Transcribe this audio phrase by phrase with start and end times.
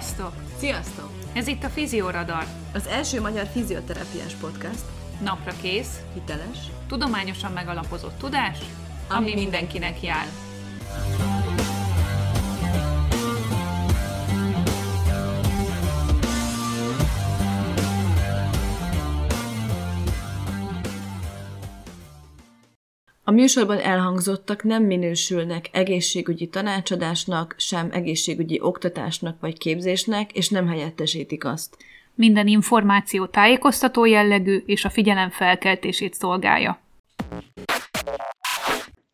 [0.00, 0.32] Sziasztok!
[0.58, 1.10] Sziasztok!
[1.32, 2.44] Ez itt a Fizioradar.
[2.74, 4.84] Az első magyar fizioterápiás podcast.
[5.22, 6.58] Napra kész, Hiteles.
[6.88, 8.58] tudományosan megalapozott tudás,
[9.08, 10.26] Ami ami, mindenkinek jár.
[23.40, 31.76] Műsorban elhangzottak nem minősülnek egészségügyi tanácsadásnak, sem egészségügyi oktatásnak vagy képzésnek, és nem helyettesítik azt.
[32.14, 36.80] Minden információ tájékoztató jellegű és a figyelem felkeltését szolgálja.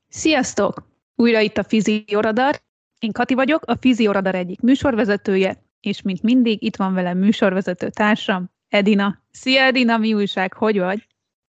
[0.09, 0.89] Sziasztok!
[1.15, 2.61] Újra itt a Fizioradar.
[2.99, 8.51] Én Kati vagyok, a Fizioradar egyik műsorvezetője, és mint mindig itt van velem műsorvezető társam,
[8.69, 9.23] Edina.
[9.31, 11.07] Szia Edina, mi újság, hogy vagy?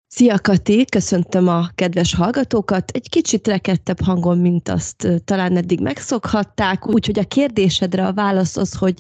[0.10, 2.92] Szia Kati, köszöntöm a kedves hallgatókat.
[2.92, 8.78] Egy kicsit rekedtebb hangon, mint azt talán eddig megszokhatták, úgyhogy a kérdésedre a válasz az,
[8.78, 8.94] hogy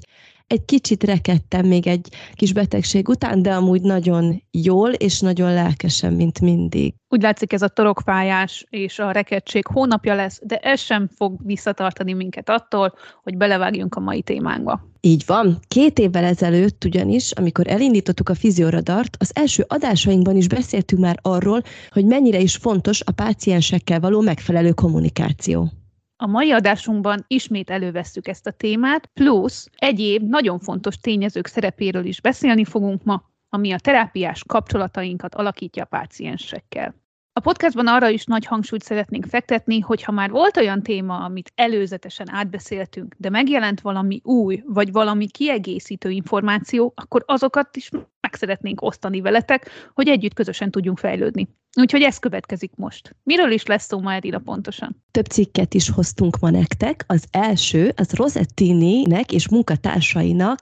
[0.47, 6.13] egy kicsit rekedtem még egy kis betegség után, de amúgy nagyon jól és nagyon lelkesen,
[6.13, 6.94] mint mindig.
[7.09, 12.13] Úgy látszik ez a torokfájás és a rekedtség hónapja lesz, de ez sem fog visszatartani
[12.13, 14.81] minket attól, hogy belevágjunk a mai témánkba.
[15.08, 15.59] Így van.
[15.67, 21.61] Két évvel ezelőtt ugyanis, amikor elindítottuk a fizioradart, az első adásainkban is beszéltünk már arról,
[21.89, 25.72] hogy mennyire is fontos a páciensekkel való megfelelő kommunikáció.
[26.16, 32.22] A mai adásunkban ismét elővesszük ezt a témát, plusz egyéb nagyon fontos tényezők szerepéről is
[32.22, 36.95] beszélni fogunk ma, ami a terápiás kapcsolatainkat alakítja a páciensekkel.
[37.38, 41.52] A podcastban arra is nagy hangsúlyt szeretnénk fektetni, hogy ha már volt olyan téma, amit
[41.55, 47.89] előzetesen átbeszéltünk, de megjelent valami új, vagy valami kiegészítő információ, akkor azokat is
[48.21, 51.47] meg szeretnénk osztani veletek, hogy együtt közösen tudjunk fejlődni.
[51.79, 53.15] Úgyhogy ez következik most.
[53.23, 55.03] Miről is lesz szó ma Edina pontosan?
[55.11, 57.03] Több cikket is hoztunk ma nektek.
[57.07, 60.59] Az első, az Rosettini-nek és munkatársainak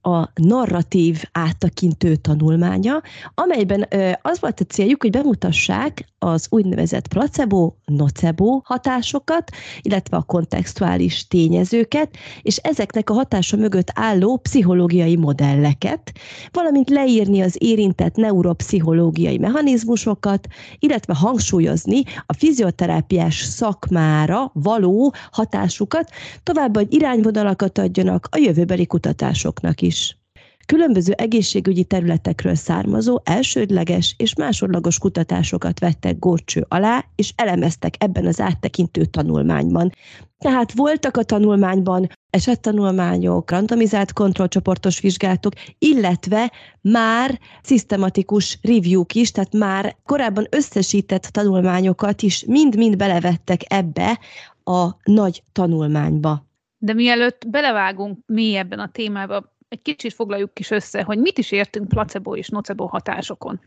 [0.00, 3.02] a narratív áttekintő tanulmánya,
[3.34, 3.88] amelyben
[4.22, 9.50] az volt a céljuk, hogy bemutassák az úgynevezett placebo, nocebo hatásokat,
[9.80, 16.12] illetve a kontextuális tényezőket, és ezeknek a hatása mögött álló pszichológiai modelleket,
[16.52, 20.46] valamint leírni az érintett neuropszichológiai mechanizmusokat,
[20.78, 26.10] illetve hangsúlyozni a fizioterápiás szakmára való hatásukat,
[26.42, 30.16] továbbá, hogy irányvonalakat adjanak a jövőbeli kutatásoknak is.
[30.66, 38.40] Különböző egészségügyi területekről származó elsődleges és másodlagos kutatásokat vettek górcső alá, és elemeztek ebben az
[38.40, 39.92] áttekintő tanulmányban.
[40.38, 49.96] Tehát voltak a tanulmányban esettanulmányok, randomizált kontrollcsoportos vizsgálatok, illetve már szisztematikus review-k is, tehát már
[50.04, 54.18] korábban összesített tanulmányokat is mind-mind belevettek ebbe
[54.64, 56.46] a nagy tanulmányba.
[56.78, 61.88] De mielőtt belevágunk mélyebben a témába, egy kicsit foglaljuk is össze, hogy mit is értünk
[61.88, 63.60] placebo és nocebo hatásokon.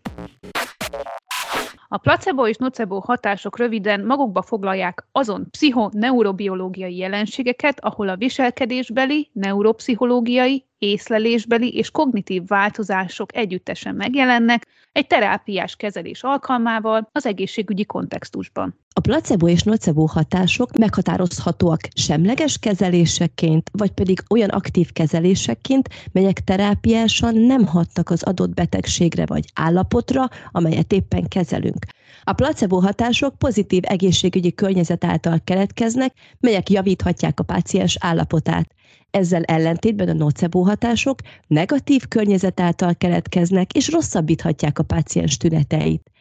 [1.92, 10.66] A placebo és nocebo hatások röviden magukba foglalják azon pszichoneurobiológiai jelenségeket, ahol a viselkedésbeli, neuropszichológiai,
[10.78, 18.76] észlelésbeli és kognitív változások együttesen megjelennek egy terápiás kezelés alkalmával az egészségügyi kontextusban.
[19.00, 27.36] A placebo és nocebo hatások meghatározhatóak semleges kezeléseként, vagy pedig olyan aktív kezelésekként, melyek terápiásan
[27.36, 31.86] nem hatnak az adott betegségre vagy állapotra, amelyet éppen kezelünk.
[32.24, 38.74] A placebo hatások pozitív egészségügyi környezet által keletkeznek, melyek javíthatják a páciens állapotát.
[39.12, 46.12] Ezzel ellentétben a nocebo hatások negatív környezet által keletkeznek, és rosszabbíthatják a páciens tüneteit.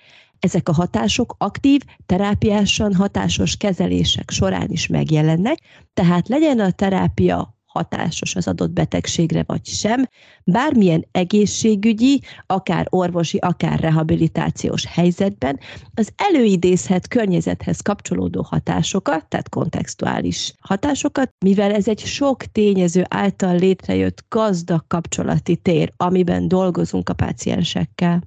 [0.41, 5.59] Ezek a hatások aktív, terápiásan hatásos kezelések során is megjelennek,
[5.94, 10.09] tehát legyen a terápia hatásos az adott betegségre vagy sem,
[10.45, 15.59] bármilyen egészségügyi, akár orvosi, akár rehabilitációs helyzetben
[15.95, 24.24] az előidézhet környezethez kapcsolódó hatásokat, tehát kontextuális hatásokat, mivel ez egy sok tényező által létrejött
[24.28, 28.22] gazdag kapcsolati tér, amiben dolgozunk a páciensekkel.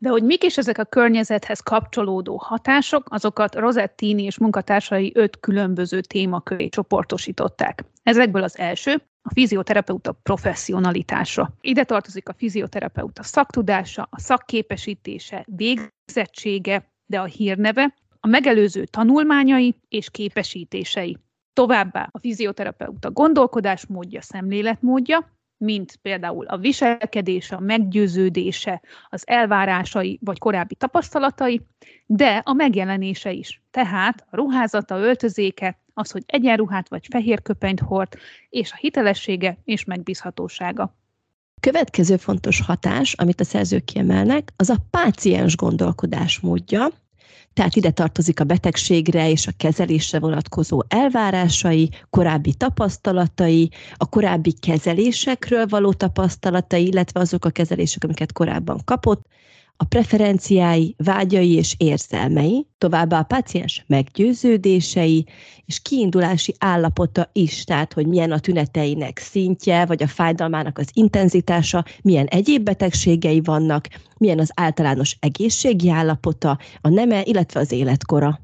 [0.00, 6.00] De hogy mik is ezek a környezethez kapcsolódó hatások, azokat Rosettini és munkatársai öt különböző
[6.00, 7.84] témaköré csoportosították.
[8.02, 11.50] Ezekből az első a fizioterapeuta professzionalitása.
[11.60, 20.10] Ide tartozik a fizioterapeuta szaktudása, a szakképesítése, végzettsége, de a hírneve, a megelőző tanulmányai és
[20.10, 21.18] képesítései.
[21.52, 30.74] Továbbá a fizioterapeuta gondolkodásmódja, szemléletmódja, mint például a viselkedése, a meggyőződése, az elvárásai vagy korábbi
[30.74, 31.60] tapasztalatai,
[32.06, 33.62] de a megjelenése is.
[33.70, 38.08] Tehát a ruházata, öltözéke, az, hogy egyenruhát vagy fehér köpenyt hord,
[38.48, 40.96] és a hitelessége és megbízhatósága.
[41.60, 46.88] Következő fontos hatás, amit a szerzők kiemelnek, az a páciens gondolkodásmódja,
[47.52, 55.66] tehát ide tartozik a betegségre és a kezelésre vonatkozó elvárásai, korábbi tapasztalatai, a korábbi kezelésekről
[55.66, 59.26] való tapasztalatai, illetve azok a kezelések, amiket korábban kapott,
[59.80, 65.26] a preferenciái, vágyai és érzelmei, továbbá a páciens meggyőződései
[65.64, 71.84] és kiindulási állapota is, tehát hogy milyen a tüneteinek szintje, vagy a fájdalmának az intenzitása,
[72.02, 78.40] milyen egyéb betegségei vannak, milyen az általános egészségi állapota, a neme, illetve az életkora.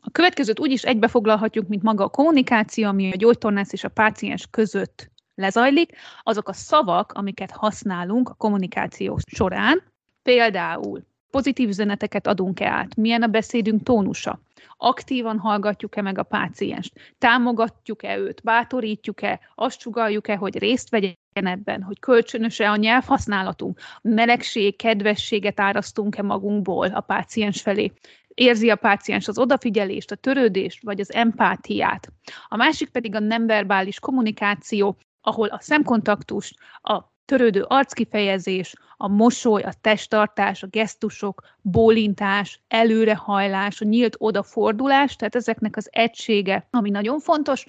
[0.00, 4.46] A következőt úgy is egybefoglalhatjuk, mint maga a kommunikáció, ami a gyógytornász és a páciens
[4.50, 9.82] között lezajlik, azok a szavak, amiket használunk a kommunikáció során,
[10.24, 14.40] Például pozitív üzeneteket adunk-e át, milyen a beszédünk tónusa,
[14.76, 21.98] aktívan hallgatjuk-e meg a pácienst, támogatjuk-e őt, bátorítjuk-e, azt sugaljuk-e, hogy részt vegyen ebben, hogy
[21.98, 27.92] kölcsönöse a nyelvhasználatunk, melegség, kedvességet árasztunk-e magunkból a páciens felé,
[28.28, 32.12] érzi a páciens az odafigyelést, a törődést, vagy az empátiát.
[32.48, 39.62] A másik pedig a nem verbális kommunikáció, ahol a szemkontaktust, a törődő arckifejezés, a mosoly,
[39.62, 47.20] a testtartás, a gesztusok, bólintás, előrehajlás, a nyílt odafordulás, tehát ezeknek az egysége, ami nagyon
[47.20, 47.64] fontos,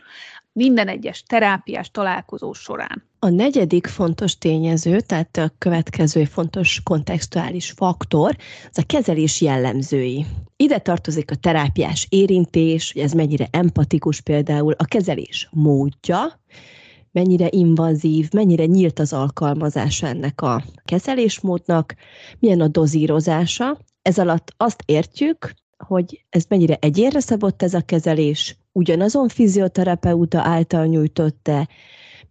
[0.52, 3.04] minden egyes terápiás találkozó során.
[3.20, 8.36] A negyedik fontos tényező, tehát a következő fontos kontextuális faktor,
[8.70, 10.26] az a kezelés jellemzői.
[10.56, 16.40] Ide tartozik a terápiás érintés, hogy ez mennyire empatikus például, a kezelés módja,
[17.16, 21.96] mennyire invazív, mennyire nyílt az alkalmazása ennek a kezelésmódnak,
[22.40, 23.78] milyen a dozírozása.
[24.02, 30.86] Ez alatt azt értjük, hogy ez mennyire egyénre szabott ez a kezelés, ugyanazon fizioterapeuta által
[30.86, 31.68] nyújtott-e,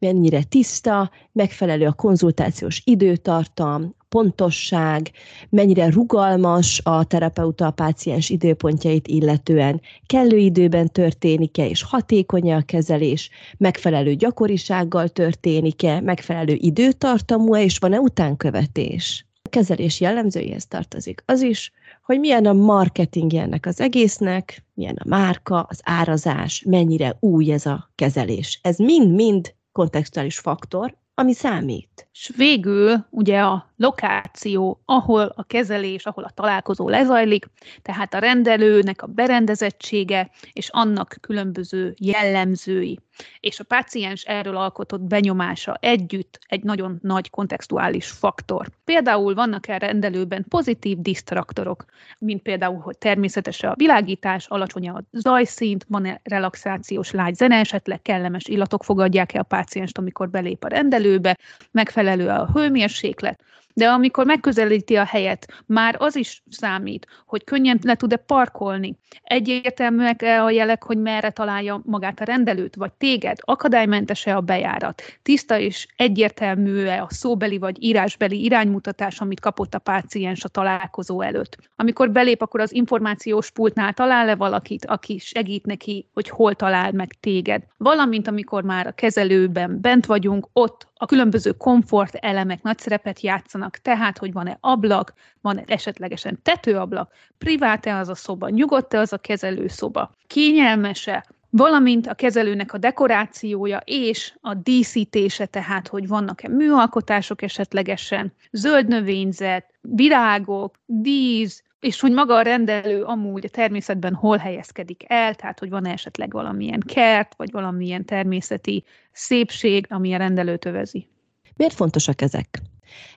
[0.04, 5.10] mennyire tiszta, megfelelő a konzultációs időtartam, pontosság,
[5.48, 13.30] mennyire rugalmas a terapeuta a páciens időpontjait illetően, kellő időben történik-e és hatékony a kezelés,
[13.56, 19.26] megfelelő gyakorisággal történik-e, megfelelő időtartamú-e és van-e utánkövetés.
[19.42, 21.72] A kezelés jellemzőihez tartozik az is,
[22.04, 27.66] hogy milyen a marketingje ennek az egésznek, milyen a márka, az árazás, mennyire új ez
[27.66, 28.60] a kezelés.
[28.62, 32.08] Ez mind-mind kontextuális faktor, ami számít.
[32.14, 37.46] És végül ugye a lokáció, ahol a kezelés, ahol a találkozó lezajlik,
[37.82, 42.98] tehát a rendelőnek a berendezettsége és annak különböző jellemzői,
[43.40, 48.66] és a páciens erről alkotott benyomása együtt egy nagyon nagy kontextuális faktor.
[48.84, 51.84] Például vannak e rendelőben pozitív disztraktorok,
[52.18, 58.46] mint például, hogy természetes a világítás, alacsony a zajszint, van-e relaxációs lágy zene, esetleg kellemes
[58.46, 61.38] illatok fogadják-e a pácienst, amikor belép a rendelőbe,
[61.70, 62.03] megfelelő
[62.36, 63.40] a hőmérséklet,
[63.74, 68.98] de amikor megközelíti a helyet, már az is számít, hogy könnyen le tud-e parkolni.
[69.22, 75.02] Egyértelműek -e a jelek, hogy merre találja magát a rendelőt, vagy téged, akadálymentes-e a bejárat,
[75.22, 81.56] tiszta és egyértelmű-e a szóbeli vagy írásbeli iránymutatás, amit kapott a páciens a találkozó előtt.
[81.76, 87.14] Amikor belép, akkor az információs pultnál talál-e valakit, aki segít neki, hogy hol talál meg
[87.20, 87.62] téged.
[87.76, 93.63] Valamint, amikor már a kezelőben bent vagyunk, ott a különböző komfort elemek nagy szerepet játszanak,
[93.70, 100.10] tehát, hogy van-e ablak, van-e esetlegesen tetőablak, privát-e az a szoba, nyugodt-e az a kezelőszoba,
[100.26, 108.88] kényelmese, valamint a kezelőnek a dekorációja és a díszítése, tehát hogy vannak-e műalkotások esetlegesen, zöld
[108.88, 115.58] növényzet, virágok, dísz, és hogy maga a rendelő amúgy a természetben hol helyezkedik el, tehát
[115.58, 121.08] hogy van esetleg valamilyen kert, vagy valamilyen természeti szépség, ami a rendelőt övezi.
[121.56, 122.62] Miért fontosak ezek?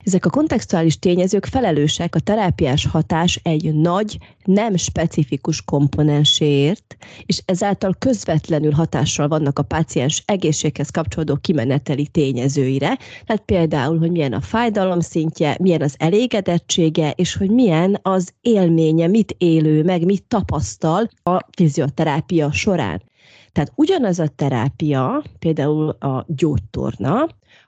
[0.04, 7.96] Ezek a kontextuális tényezők felelősek a terápiás hatás egy nagy, nem specifikus komponenséért, és ezáltal
[8.00, 15.00] közvetlenül hatással vannak a páciens egészséghez kapcsolódó kimeneteli tényezőire, tehát például, hogy milyen a fájdalom
[15.00, 21.40] szintje, milyen az elégedettsége, és hogy milyen az élménye, mit élő meg, mit tapasztal a
[21.56, 23.02] fizioterápia során.
[23.52, 27.28] Tehát ugyanaz a terápia, például a gyógytorna,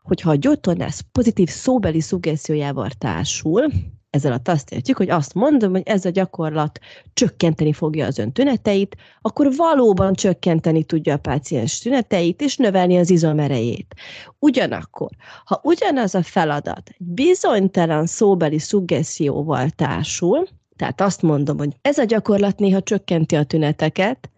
[0.09, 3.65] hogyha a gyógytornász pozitív szóbeli szuggesziójával társul,
[4.09, 6.79] ezzel alatt azt értjük, hogy azt mondom, hogy ez a gyakorlat
[7.13, 13.09] csökkenteni fogja az ön tüneteit, akkor valóban csökkenteni tudja a páciens tüneteit, és növelni az
[13.09, 13.95] izomerejét.
[14.39, 15.09] Ugyanakkor,
[15.45, 22.59] ha ugyanaz a feladat bizonytalan szóbeli szuggeszióval társul, tehát azt mondom, hogy ez a gyakorlat
[22.59, 24.29] néha csökkenti a tüneteket,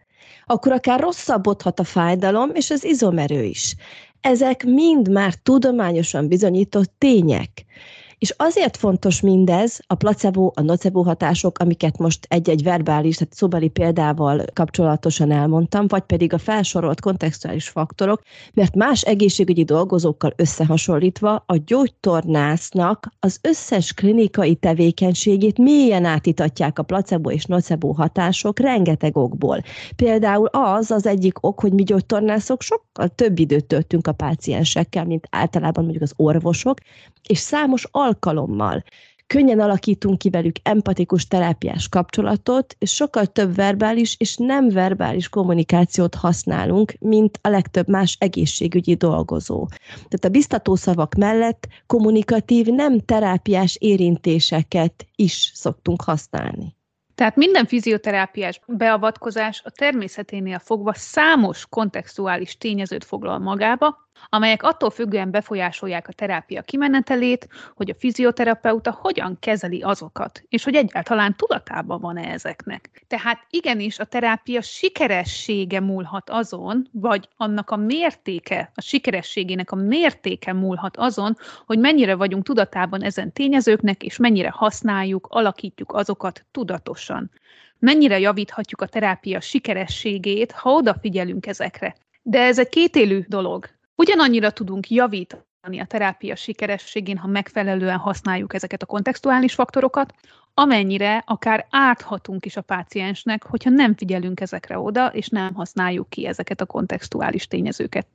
[0.45, 3.75] akkor akár rosszabbodhat a fájdalom és az izomerő is.
[4.21, 7.65] Ezek mind már tudományosan bizonyított tények.
[8.21, 13.67] És azért fontos mindez, a placebo, a nocebo hatások, amiket most egy-egy verbális, tehát szóbeli
[13.67, 18.21] példával kapcsolatosan elmondtam, vagy pedig a felsorolt kontextuális faktorok,
[18.53, 27.31] mert más egészségügyi dolgozókkal összehasonlítva a gyógytornásznak az összes klinikai tevékenységét mélyen átítatják a placebo
[27.31, 29.61] és nocebo hatások rengeteg okból.
[29.95, 35.27] Például az az egyik ok, hogy mi gyógytornászok sokkal több időt töltünk a páciensekkel, mint
[35.29, 36.77] általában mondjuk az orvosok,
[37.27, 38.83] és számos alkalommal
[39.31, 46.15] könnyen alakítunk ki velük empatikus terápiás kapcsolatot, és sokkal több verbális és nem verbális kommunikációt
[46.15, 49.67] használunk, mint a legtöbb más egészségügyi dolgozó.
[49.93, 56.75] Tehát a biztató szavak mellett kommunikatív, nem terápiás érintéseket is szoktunk használni.
[57.15, 65.31] Tehát minden fizioterápiás beavatkozás a természeténél fogva számos kontextuális tényezőt foglal magába, amelyek attól függően
[65.31, 72.31] befolyásolják a terápia kimenetelét, hogy a fizioterapeuta hogyan kezeli azokat, és hogy egyáltalán tudatában van-e
[72.31, 73.05] ezeknek.
[73.07, 80.53] Tehát igenis a terápia sikeressége múlhat azon, vagy annak a mértéke, a sikerességének a mértéke
[80.53, 87.31] múlhat azon, hogy mennyire vagyunk tudatában ezen tényezőknek, és mennyire használjuk, alakítjuk azokat tudatosan.
[87.79, 91.95] Mennyire javíthatjuk a terápia sikerességét, ha odafigyelünk ezekre.
[92.21, 93.69] De ez egy kétélű dolog.
[93.95, 100.13] Ugyanannyira tudunk javítani a terápia sikerességén, ha megfelelően használjuk ezeket a kontextuális faktorokat,
[100.53, 106.27] amennyire akár árthatunk is a páciensnek, hogyha nem figyelünk ezekre oda, és nem használjuk ki
[106.27, 108.07] ezeket a kontextuális tényezőket.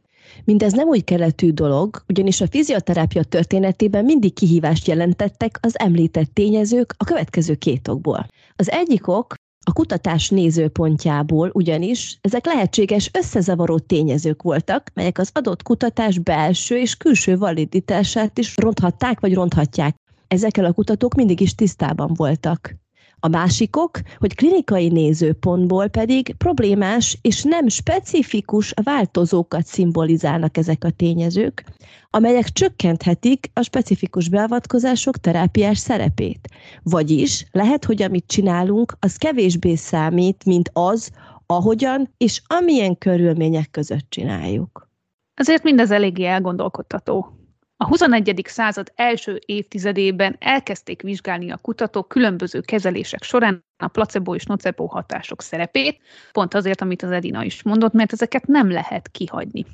[0.45, 6.95] Mindez nem új keletű dolog, ugyanis a fizioterápia történetében mindig kihívást jelentettek az említett tényezők
[6.97, 8.27] a következő két okból.
[8.57, 9.35] Az egyik ok
[9.69, 16.97] a kutatás nézőpontjából ugyanis ezek lehetséges összezavaró tényezők voltak, melyek az adott kutatás belső és
[16.97, 19.97] külső validitását is ronthatták vagy ronthatják.
[20.29, 22.75] Ezekkel a kutatók mindig is tisztában voltak.
[23.21, 31.65] A másikok, hogy klinikai nézőpontból pedig problémás és nem specifikus változókat szimbolizálnak ezek a tényezők,
[32.11, 36.49] amelyek csökkenthetik a specifikus beavatkozások terápiás szerepét.
[36.83, 41.11] Vagyis lehet, hogy amit csinálunk, az kevésbé számít, mint az,
[41.47, 44.89] ahogyan és amilyen körülmények között csináljuk.
[45.35, 47.36] Azért mindez eléggé elgondolkodtató.
[47.79, 48.43] A 21.
[48.45, 55.43] század első évtizedében elkezdték vizsgálni a kutatók különböző kezelések során a placebo és nocebo hatások
[55.43, 56.01] szerepét,
[56.33, 59.65] pont azért, amit az Edina is mondott, mert ezeket nem lehet kihagyni.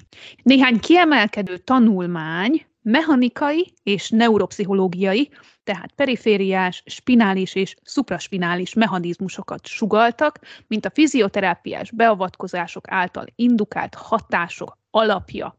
[0.42, 5.30] Néhány kiemelkedő tanulmány mechanikai és neuropszichológiai,
[5.64, 15.56] tehát perifériás, spinális és supraspinális mechanizmusokat sugaltak, mint a fizioterápiás beavatkozások által indukált hatások alapja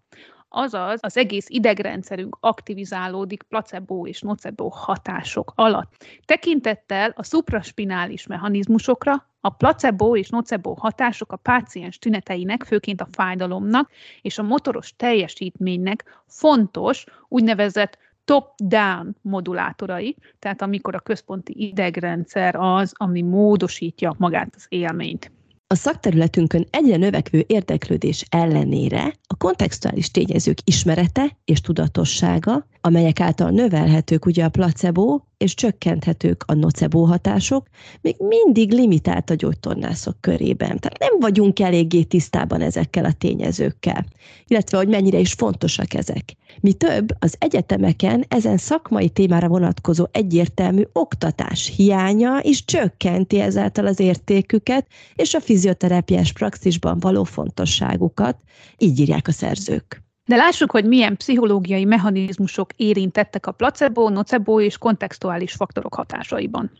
[0.55, 6.05] azaz az egész idegrendszerünk aktivizálódik placebo és nocebo hatások alatt.
[6.25, 13.89] Tekintettel a supraspinális mechanizmusokra, a placebo és nocebo hatások a páciens tüneteinek, főként a fájdalomnak
[14.21, 23.21] és a motoros teljesítménynek fontos úgynevezett top-down modulátorai, tehát amikor a központi idegrendszer az, ami
[23.21, 25.31] módosítja magát az élményt.
[25.73, 34.25] A szakterületünkön egyre növekvő érdeklődés ellenére a kontextuális tényezők ismerete és tudatossága, amelyek által növelhetők
[34.25, 37.67] ugye a placebo és csökkenthetők a nocebo hatások,
[38.01, 40.79] még mindig limitált a gyógytornászok körében.
[40.79, 44.05] Tehát nem vagyunk eléggé tisztában ezekkel a tényezőkkel,
[44.47, 46.35] illetve hogy mennyire is fontosak ezek.
[46.61, 53.99] Mi több, az egyetemeken ezen szakmai témára vonatkozó egyértelmű oktatás hiánya is csökkenti ezáltal az
[53.99, 58.37] értéküket és a fizioterápiás praxisban való fontosságukat,
[58.77, 60.02] így írják a szerzők.
[60.25, 66.71] De lássuk, hogy milyen pszichológiai mechanizmusok érintettek a placebo, nocebo és kontextuális faktorok hatásaiban.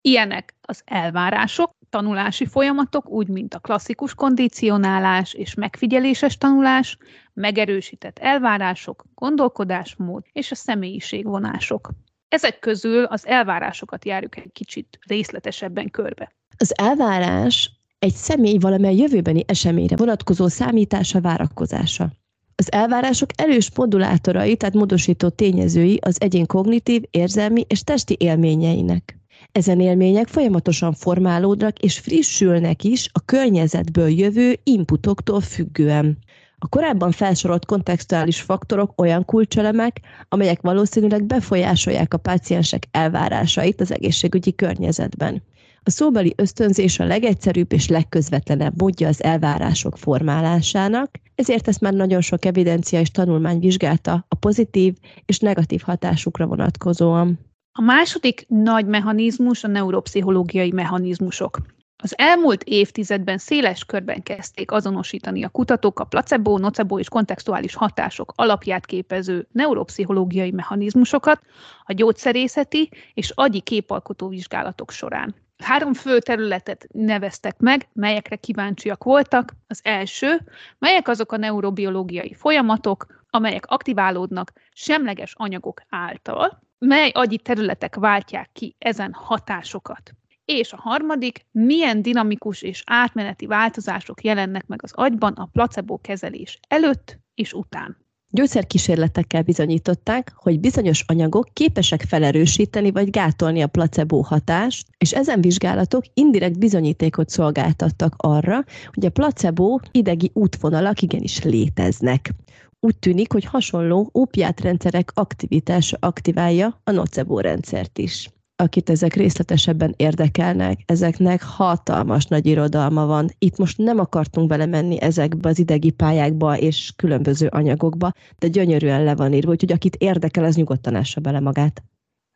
[0.00, 6.96] Ilyenek az elvárások, tanulási folyamatok, úgy, mint a klasszikus kondicionálás és megfigyeléses tanulás,
[7.32, 11.90] megerősített elvárások, gondolkodásmód és a személyiségvonások.
[12.28, 16.32] Ezek közül az elvárásokat járjuk egy kicsit részletesebben körbe.
[16.58, 22.12] Az elvárás egy személy valamely jövőbeni eseményre vonatkozó számítása, várakozása.
[22.54, 29.18] Az elvárások erős modulátorai, tehát módosító tényezői az egyén kognitív, érzelmi és testi élményeinek.
[29.52, 36.18] Ezen élmények folyamatosan formálódnak és frissülnek is a környezetből jövő inputoktól függően.
[36.58, 44.54] A korábban felsorolt kontextuális faktorok olyan kulcselemek, amelyek valószínűleg befolyásolják a páciensek elvárásait az egészségügyi
[44.54, 45.42] környezetben.
[45.86, 52.20] A szóbeli ösztönzés a legegyszerűbb és legközvetlenebb módja az elvárások formálásának, ezért ezt már nagyon
[52.20, 54.94] sok evidencia és tanulmány vizsgálta a pozitív
[55.26, 57.38] és negatív hatásukra vonatkozóan.
[57.78, 61.58] A második nagy mechanizmus a neuropszichológiai mechanizmusok.
[62.02, 68.32] Az elmúlt évtizedben széles körben kezdték azonosítani a kutatók a placebo, nocebo és kontextuális hatások
[68.36, 71.40] alapját képező neuropszichológiai mechanizmusokat
[71.84, 75.44] a gyógyszerészeti és agyi képalkotó vizsgálatok során.
[75.64, 79.52] Három fő területet neveztek meg, melyekre kíváncsiak voltak.
[79.66, 80.40] Az első,
[80.78, 88.76] melyek azok a neurobiológiai folyamatok, amelyek aktiválódnak semleges anyagok által, mely agyi területek váltják ki
[88.78, 90.12] ezen hatásokat.
[90.44, 96.58] És a harmadik, milyen dinamikus és átmeneti változások jelennek meg az agyban a placebo kezelés
[96.68, 98.05] előtt és után.
[98.30, 106.04] Gyógyszerkísérletekkel bizonyították, hogy bizonyos anyagok képesek felerősíteni vagy gátolni a placebo hatást, és ezen vizsgálatok
[106.14, 112.34] indirekt bizonyítékot szolgáltattak arra, hogy a placebo idegi útvonalak igenis léteznek.
[112.80, 120.80] Úgy tűnik, hogy hasonló ópiátrendszerek aktivitása aktiválja a nocebo rendszert is akit ezek részletesebben érdekelnek,
[120.86, 123.28] ezeknek hatalmas nagy irodalma van.
[123.38, 129.14] Itt most nem akartunk belemenni ezekbe az idegi pályákba és különböző anyagokba, de gyönyörűen le
[129.14, 131.82] van írva, úgyhogy akit érdekel, az nyugodtan ássa bele magát.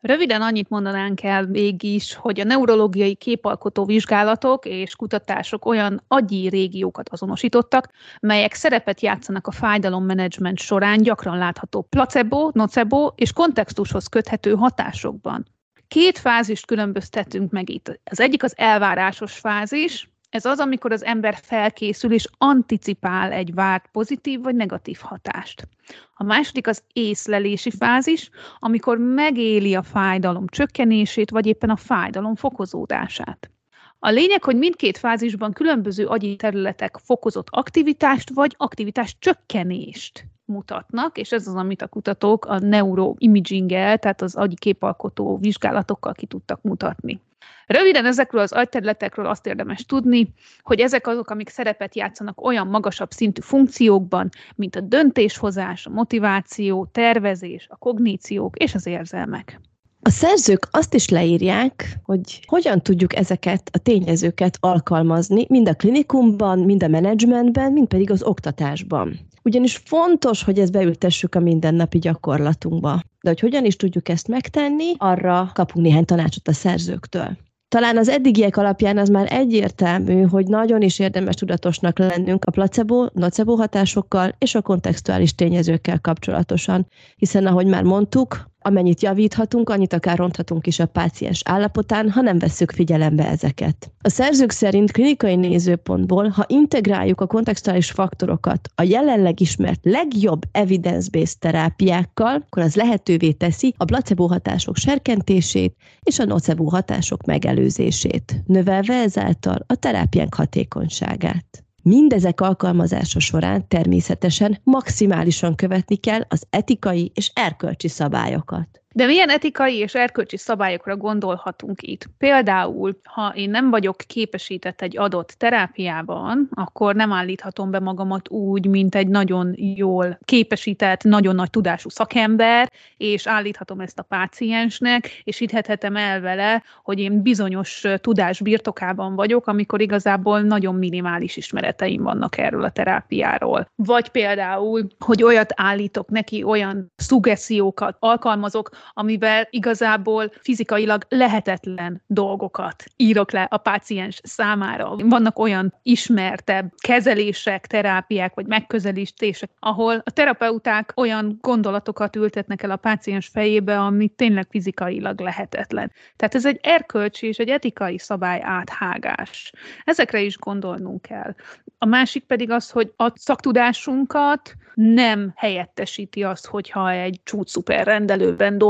[0.00, 7.08] Röviden annyit mondanánk el mégis, hogy a neurológiai képalkotó vizsgálatok és kutatások olyan agyi régiókat
[7.08, 15.44] azonosítottak, melyek szerepet játszanak a fájdalommenedzsment során gyakran látható placebo, nocebo és kontextushoz köthető hatásokban.
[15.90, 18.00] Két fázist különböztetünk meg itt.
[18.04, 23.88] Az egyik az elvárásos fázis, ez az, amikor az ember felkészül és anticipál egy várt
[23.92, 25.68] pozitív vagy negatív hatást.
[26.14, 33.50] A második az észlelési fázis, amikor megéli a fájdalom csökkenését, vagy éppen a fájdalom fokozódását.
[33.98, 41.32] A lényeg, hogy mindkét fázisban különböző agyi területek fokozott aktivitást vagy aktivitás csökkenést mutatnak, és
[41.32, 47.20] ez az, amit a kutatók a neuroimaging-el, tehát az agyi képalkotó vizsgálatokkal ki tudtak mutatni.
[47.66, 50.32] Röviden ezekről az agyterületekről azt érdemes tudni,
[50.62, 56.88] hogy ezek azok, amik szerepet játszanak olyan magasabb szintű funkciókban, mint a döntéshozás, a motiváció,
[56.92, 59.60] tervezés, a kogníciók és az érzelmek.
[60.02, 66.58] A szerzők azt is leírják, hogy hogyan tudjuk ezeket a tényezőket alkalmazni, mind a klinikumban,
[66.58, 69.18] mind a menedzsmentben, mind pedig az oktatásban.
[69.42, 73.00] Ugyanis fontos, hogy ezt beültessük a mindennapi gyakorlatunkba.
[73.20, 77.36] De hogy hogyan is tudjuk ezt megtenni, arra kapunk néhány tanácsot a szerzőktől.
[77.68, 83.06] Talán az eddigiek alapján az már egyértelmű, hogy nagyon is érdemes tudatosnak lennünk a placebo,
[83.12, 90.18] nocebo hatásokkal és a kontextuális tényezőkkel kapcsolatosan, hiszen ahogy már mondtuk, Amennyit javíthatunk, annyit akár
[90.18, 93.92] ronthatunk is a páciens állapotán, ha nem vesszük figyelembe ezeket.
[94.00, 101.38] A szerzők szerint klinikai nézőpontból, ha integráljuk a kontextuális faktorokat a jelenleg ismert legjobb evidence-based
[101.38, 108.94] terápiákkal, akkor az lehetővé teszi a placebo hatások serkentését és a nocebo hatások megelőzését, növelve
[108.94, 111.64] ezáltal a terápiánk hatékonyságát.
[111.82, 118.79] Mindezek alkalmazása során természetesen maximálisan követni kell az etikai és erkölcsi szabályokat.
[118.94, 122.06] De milyen etikai és erkölcsi szabályokra gondolhatunk itt?
[122.18, 128.66] Például, ha én nem vagyok képesített egy adott terápiában, akkor nem állíthatom be magamat úgy,
[128.66, 135.38] mint egy nagyon jól képesített, nagyon nagy tudású szakember, és állíthatom ezt a páciensnek, és
[135.38, 142.38] hithethetem el vele, hogy én bizonyos tudás birtokában vagyok, amikor igazából nagyon minimális ismereteim vannak
[142.38, 143.70] erről a terápiáról.
[143.74, 153.32] Vagy például, hogy olyat állítok neki, olyan szuggesziókat alkalmazok, amivel igazából fizikailag lehetetlen dolgokat írok
[153.32, 154.94] le a páciens számára.
[154.96, 162.76] Vannak olyan ismertebb kezelések, terápiák vagy megközelítések, ahol a terapeuták olyan gondolatokat ültetnek el a
[162.76, 165.92] páciens fejébe, ami tényleg fizikailag lehetetlen.
[166.16, 169.52] Tehát ez egy erkölcsi és egy etikai szabály áthágás.
[169.84, 171.34] Ezekre is gondolnunk kell.
[171.78, 178.69] A másik pedig az, hogy a szaktudásunkat nem helyettesíti azt, hogyha egy csúcs rendelőben dolgozunk,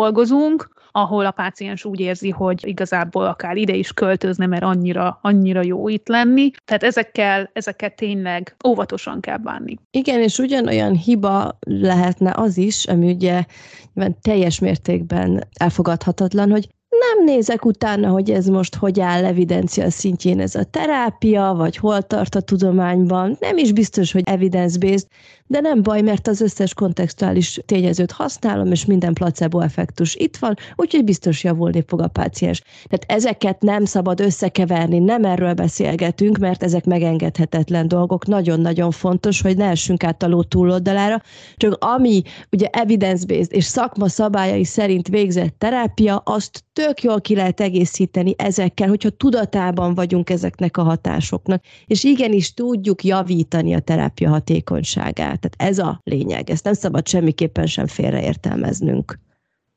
[0.93, 5.89] ahol a páciens úgy érzi, hogy igazából akár ide is költözne, mert annyira, annyira jó
[5.89, 6.51] itt lenni.
[6.65, 9.77] Tehát ezekkel, ezeket tényleg óvatosan kell bánni.
[9.91, 13.45] Igen, és ugyanolyan hiba lehetne az is, ami ugye
[14.21, 16.69] teljes mértékben elfogadhatatlan, hogy
[17.01, 22.03] nem nézek utána, hogy ez most hogy áll evidencia szintjén ez a terápia, vagy hol
[22.03, 23.37] tart a tudományban.
[23.41, 25.07] Nem is biztos, hogy evidence-based,
[25.47, 30.55] de nem baj, mert az összes kontextuális tényezőt használom, és minden placebo effektus itt van,
[30.77, 32.63] úgyhogy biztos javulni fog a páciens.
[32.89, 38.27] Tehát ezeket nem szabad összekeverni, nem erről beszélgetünk, mert ezek megengedhetetlen dolgok.
[38.27, 41.23] Nagyon-nagyon fontos, hogy ne essünk át a ló túloldalára,
[41.57, 47.61] csak ami ugye evidence-based és szakma szabályai szerint végzett terápia, azt tök jól ki lehet
[47.61, 55.41] egészíteni ezekkel, hogyha tudatában vagyunk ezeknek a hatásoknak, és igenis tudjuk javítani a terápia hatékonyságát.
[55.41, 59.19] Tehát ez a lényeg, ezt nem szabad semmiképpen sem félreértelmeznünk.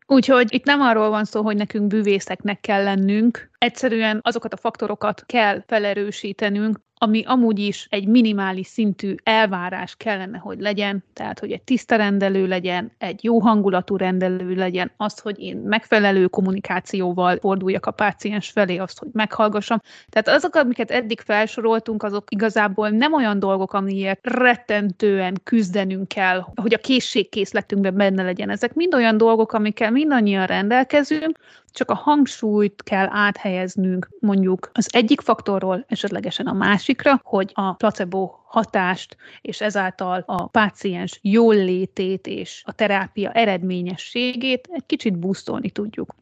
[0.06, 5.24] Úgyhogy itt nem arról van szó, hogy nekünk bűvészeknek kell lennünk, egyszerűen azokat a faktorokat
[5.26, 11.62] kell felerősítenünk, ami amúgy is egy minimális szintű elvárás kellene, hogy legyen, tehát hogy egy
[11.62, 17.92] tiszta rendelő legyen, egy jó hangulatú rendelő legyen, az, hogy én megfelelő kommunikációval forduljak a
[17.92, 19.82] páciens felé, azt, hogy meghallgassam.
[20.10, 26.74] Tehát azok, amiket eddig felsoroltunk, azok igazából nem olyan dolgok, amiért rettentően küzdenünk kell, hogy
[26.74, 28.50] a készségkészletünkben benne legyen.
[28.50, 31.38] Ezek mind olyan dolgok, amikkel mindannyian rendelkezünk,
[31.74, 38.32] csak a hangsúlyt kell áthelyeznünk mondjuk az egyik faktorról esetlegesen a másikra, hogy a placebo
[38.46, 46.16] hatást, és ezáltal a páciens jól létét és a terápia eredményességét egy kicsit busztolni tudjuk.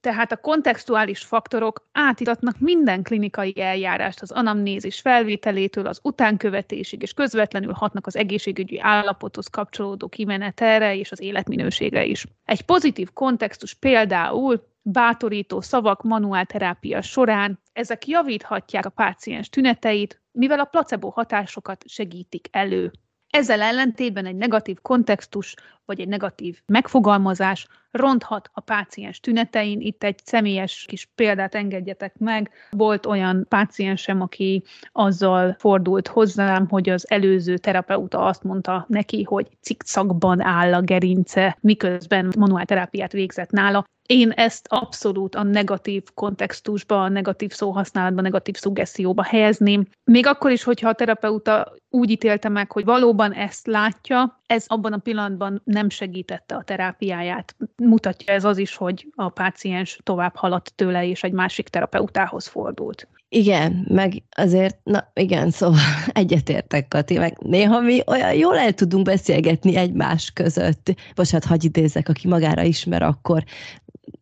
[0.00, 7.72] Tehát a kontextuális faktorok átitatnak minden klinikai eljárást az anamnézis felvételétől az utánkövetésig, és közvetlenül
[7.72, 12.26] hatnak az egészségügyi állapothoz kapcsolódó kimenetelre és az életminőségre is.
[12.44, 20.64] Egy pozitív kontextus például bátorító szavak manuálterápia során, ezek javíthatják a páciens tüneteit, mivel a
[20.64, 22.92] placebo hatásokat segítik elő.
[23.30, 29.80] Ezzel ellentétben egy negatív kontextus vagy egy negatív megfogalmazás ronthat a páciens tünetein.
[29.80, 32.50] Itt egy személyes kis példát engedjetek meg.
[32.70, 34.62] Volt olyan páciensem, aki
[34.92, 41.56] azzal fordult hozzám, hogy az előző terapeuta azt mondta neki, hogy cikcakban áll a gerince,
[41.60, 43.84] miközben manuálterápiát végzett nála.
[44.10, 49.86] Én ezt abszolút a negatív kontextusba, a negatív szóhasználatba, a negatív szuggeszióba helyezném.
[50.04, 54.92] Még akkor is, hogyha a terapeuta úgy ítélte meg, hogy valóban ezt látja, ez abban
[54.92, 57.56] a pillanatban nem segítette a terápiáját.
[57.76, 63.08] Mutatja ez az is, hogy a páciens tovább haladt tőle, és egy másik terapeutához fordult.
[63.28, 65.80] Igen, meg azért, na igen, szóval
[66.12, 70.94] egyetértek, Kati, meg néha mi olyan jól el tudunk beszélgetni egymás között.
[71.14, 73.44] Bocsát, hagyj idézek, aki magára ismer, akkor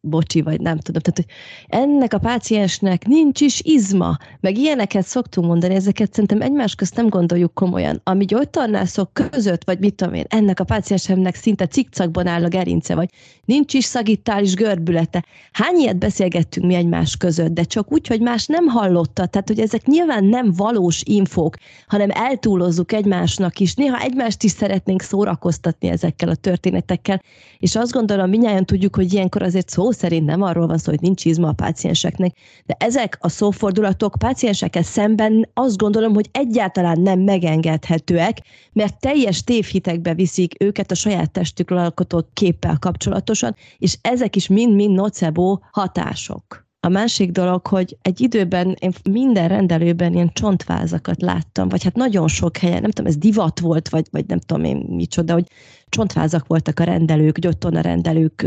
[0.01, 1.03] bocsi, vagy nem tudom.
[1.03, 1.37] Tehát, hogy
[1.81, 7.09] ennek a páciensnek nincs is izma, meg ilyeneket szoktunk mondani, ezeket szerintem egymás közt nem
[7.09, 8.01] gondoljuk komolyan.
[8.05, 12.95] Ami gyógytornászok között, vagy mit tudom én, ennek a páciensemnek szinte cikcakban áll a gerince,
[12.95, 13.09] vagy
[13.45, 15.25] nincs is szagittális görbülete.
[15.53, 19.27] Hány ilyet beszélgettünk mi egymás között, de csak úgy, hogy más nem hallotta.
[19.27, 23.75] Tehát, hogy ezek nyilván nem valós infók, hanem eltúlozzuk egymásnak is.
[23.75, 27.23] Néha egymást is szeretnénk szórakoztatni ezekkel a történetekkel,
[27.59, 31.01] és azt gondolom, minnyáján tudjuk, hogy ilyenkor azért szó szerint nem arról van szó, hogy
[31.01, 32.37] nincs izma a pácienseknek,
[32.67, 38.39] de ezek a szófordulatok páciensekkel szemben azt gondolom, hogy egyáltalán nem megengedhetőek,
[38.73, 44.95] mert teljes tévhitekbe viszik őket a saját testükről alkotott képpel kapcsolatosan, és ezek is mind-mind
[44.95, 46.68] nocebo hatások.
[46.81, 52.29] A másik dolog, hogy egy időben én minden rendelőben ilyen csontvázakat láttam, vagy hát nagyon
[52.29, 55.47] sok helyen, nem tudom, ez divat volt, vagy, vagy nem tudom én micsoda, hogy
[55.89, 58.47] csontvázak voltak a rendelők, a rendelők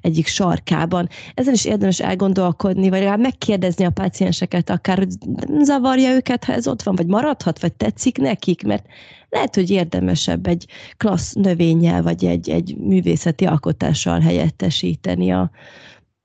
[0.00, 1.08] egyik sarkában.
[1.34, 5.12] Ezen is érdemes elgondolkodni, vagy legalább megkérdezni a pácienseket akár, hogy
[5.46, 8.86] nem zavarja őket, ha ez ott van, vagy maradhat, vagy tetszik nekik, mert
[9.28, 15.50] lehet, hogy érdemesebb egy klassz növényel, vagy egy, egy művészeti alkotással helyettesíteni a,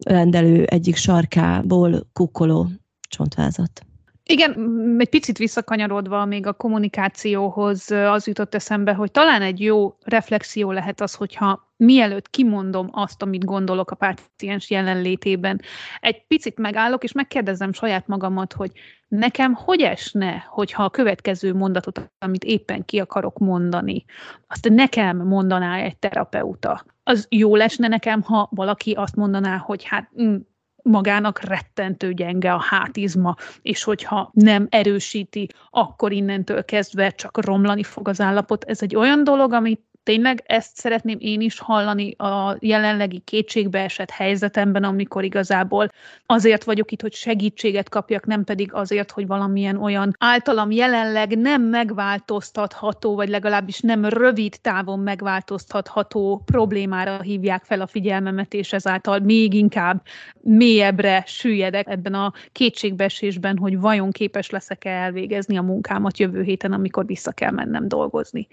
[0.06, 2.68] rendelő egyik sarkából kukkoló
[3.10, 3.86] csontvázat.
[4.26, 4.56] Igen,
[4.98, 11.02] egy picit visszakanyarodva még a kommunikációhoz az jutott eszembe, hogy talán egy jó reflexió lehet
[11.02, 15.62] az, hogyha mielőtt kimondom azt, amit gondolok a páciens jelenlétében,
[16.00, 18.72] egy picit megállok, és megkérdezem saját magamat, hogy
[19.08, 24.06] nekem hogy esne, hogyha a következő mondatot, amit éppen ki akarok mondani,
[24.48, 26.86] azt nekem mondaná egy terapeuta.
[27.04, 30.36] Az jó lesne nekem, ha valaki azt mondaná, hogy hát mm,
[30.84, 38.08] magának rettentő gyenge a hátizma, és hogyha nem erősíti, akkor innentől kezdve csak romlani fog
[38.08, 38.64] az állapot.
[38.64, 44.84] Ez egy olyan dolog, amit tényleg ezt szeretném én is hallani a jelenlegi kétségbeesett helyzetemben,
[44.84, 45.90] amikor igazából
[46.26, 51.62] azért vagyok itt, hogy segítséget kapjak, nem pedig azért, hogy valamilyen olyan általam jelenleg nem
[51.62, 59.54] megváltoztatható, vagy legalábbis nem rövid távon megváltoztatható problémára hívják fel a figyelmemet, és ezáltal még
[59.54, 60.02] inkább
[60.42, 67.06] mélyebbre süllyedek ebben a kétségbeesésben, hogy vajon képes leszek-e elvégezni a munkámat jövő héten, amikor
[67.06, 68.48] vissza kell mennem dolgozni.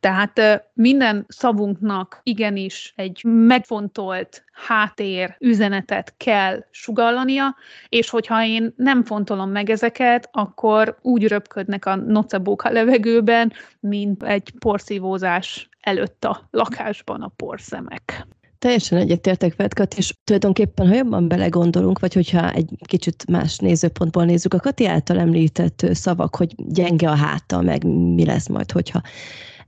[0.00, 0.40] Tehát
[0.72, 7.56] minden szavunknak igenis egy megfontolt háttér üzenetet kell sugallania,
[7.88, 14.22] és hogyha én nem fontolom meg ezeket, akkor úgy röpködnek a nocebók a levegőben, mint
[14.22, 18.26] egy porszívózás előtt a lakásban a porszemek.
[18.58, 24.54] Teljesen egyetértek veled, és tulajdonképpen, ha jobban belegondolunk, vagy hogyha egy kicsit más nézőpontból nézzük,
[24.54, 27.84] a Kati által említett szavak, hogy gyenge a háta, meg
[28.14, 29.02] mi lesz majd, hogyha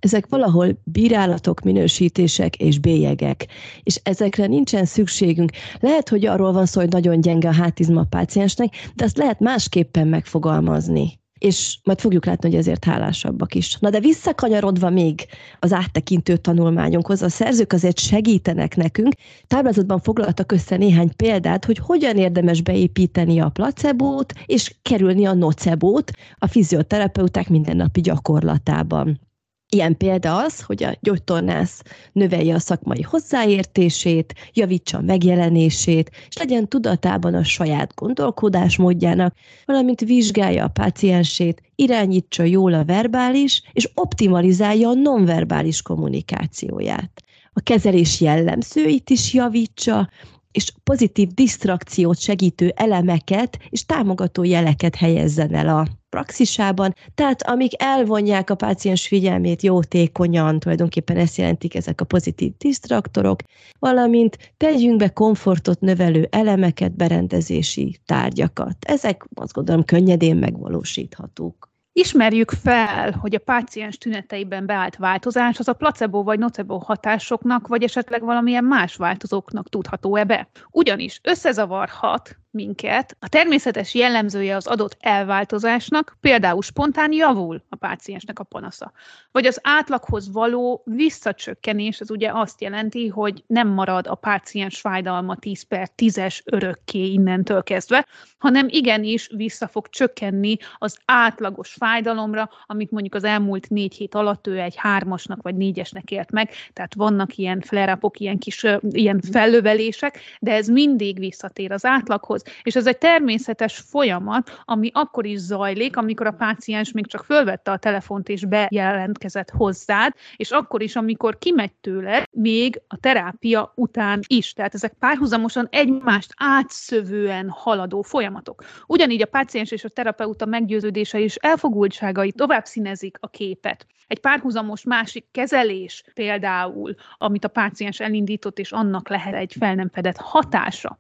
[0.01, 3.47] ezek valahol bírálatok, minősítések és bélyegek,
[3.83, 5.51] és ezekre nincsen szükségünk.
[5.81, 9.41] Lehet, hogy arról van szó, hogy nagyon gyenge a hátizma a páciensnek, de azt lehet
[9.41, 13.77] másképpen megfogalmazni és majd fogjuk látni, hogy ezért hálásabbak is.
[13.79, 15.27] Na de visszakanyarodva még
[15.59, 19.13] az áttekintő tanulmányunkhoz, a szerzők azért segítenek nekünk.
[19.47, 26.11] Táblázatban foglaltak össze néhány példát, hogy hogyan érdemes beépíteni a placebót, és kerülni a nocebót
[26.39, 29.30] a fizioterapeuták mindennapi gyakorlatában.
[29.73, 36.69] Ilyen példa az, hogy a gyógytornász növelje a szakmai hozzáértését, javítsa a megjelenését, és legyen
[36.69, 44.95] tudatában a saját gondolkodásmódjának, valamint vizsgálja a páciensét, irányítsa jól a verbális, és optimalizálja a
[44.95, 47.23] nonverbális kommunikációját.
[47.53, 50.09] A kezelés jellemzőit is javítsa,
[50.53, 58.51] és pozitív disztrakciót segítő elemeket és támogató jeleket helyezzen el a praxisában, tehát amik elvonják
[58.51, 63.41] a páciens figyelmét jótékonyan, tulajdonképpen ezt jelentik ezek a pozitív disztraktorok,
[63.79, 68.77] valamint tegyünk be komfortot növelő elemeket, berendezési tárgyakat.
[68.81, 71.70] Ezek azt gondolom könnyedén megvalósíthatók.
[71.93, 77.83] Ismerjük fel, hogy a páciens tüneteiben beállt változás az a placebo vagy nocebo hatásoknak, vagy
[77.83, 80.49] esetleg valamilyen más változóknak tudható-e be.
[80.71, 88.45] Ugyanis összezavarhat minket, a természetes jellemzője az adott elváltozásnak, például spontán javul a páciensnek a
[88.45, 88.93] panasza.
[89.33, 95.37] Vagy az átlaghoz való visszacsökkenés, ez ugye azt jelenti, hogy nem marad a páciens fájdalma
[95.37, 98.07] 10 per 10-es örökké innentől kezdve,
[98.39, 104.47] hanem igenis vissza fog csökkenni az átlagos fájdalomra, amit mondjuk az elmúlt négy hét alatt
[104.47, 110.21] ő egy hármasnak vagy négyesnek élt meg, tehát vannak ilyen flare ilyen kis ilyen fellövelések,
[110.41, 112.63] de ez mindig visszatér az átlaghoz, dolgokhoz.
[112.63, 117.71] És ez egy természetes folyamat, ami akkor is zajlik, amikor a páciens még csak fölvette
[117.71, 124.21] a telefont és bejelentkezett hozzád, és akkor is, amikor kimegy tőle, még a terápia után
[124.27, 124.53] is.
[124.53, 128.65] Tehát ezek párhuzamosan egymást átszövően haladó folyamatok.
[128.87, 133.87] Ugyanígy a páciens és a terapeuta meggyőződése és elfogultságai tovább színezik a képet.
[134.07, 139.89] Egy párhuzamos másik kezelés például, amit a páciens elindított, és annak lehet egy fel nem
[139.89, 140.99] fedett hatása.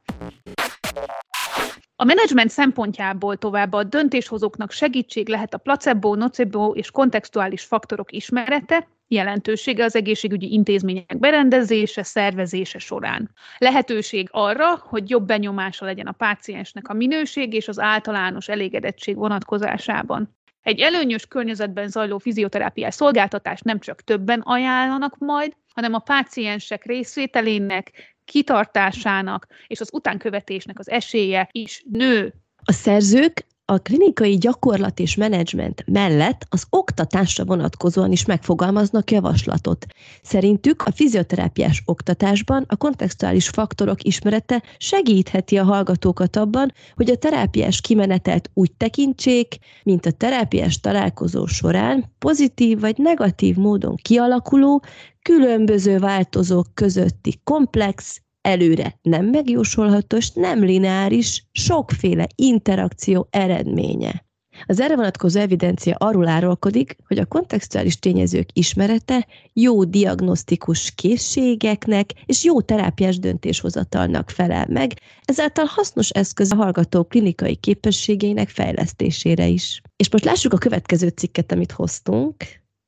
[2.00, 8.88] A menedzsment szempontjából tovább a döntéshozóknak segítség lehet a placebo, nocebo és kontextuális faktorok ismerete,
[9.08, 13.30] jelentősége az egészségügyi intézmények berendezése, szervezése során.
[13.58, 20.36] Lehetőség arra, hogy jobb benyomása legyen a páciensnek a minőség és az általános elégedettség vonatkozásában.
[20.62, 27.92] Egy előnyös környezetben zajló fizioterápiás szolgáltatást nem csak többen ajánlanak majd, hanem a páciensek részvételének,
[28.30, 32.34] kitartásának és az utánkövetésnek az esélye is nő.
[32.64, 39.87] A szerzők a klinikai gyakorlat és menedzsment mellett az oktatásra vonatkozóan is megfogalmaznak javaslatot.
[40.22, 47.80] Szerintük a fizioterápiás oktatásban a kontextuális faktorok ismerete segítheti a hallgatókat abban, hogy a terápiás
[47.80, 54.83] kimenetelt úgy tekintsék, mint a terápiás találkozó során pozitív vagy negatív módon kialakuló,
[55.22, 64.29] különböző változók közötti komplex, előre nem megjósolható és nem lineáris, sokféle interakció eredménye.
[64.66, 72.44] Az erre vonatkozó evidencia arról árulkodik, hogy a kontextuális tényezők ismerete jó diagnosztikus készségeknek és
[72.44, 74.92] jó terápiás döntéshozatalnak felel meg,
[75.24, 79.81] ezáltal hasznos eszköz a hallgató klinikai képességeinek fejlesztésére is.
[79.96, 82.35] És most lássuk a következő cikket, amit hoztunk.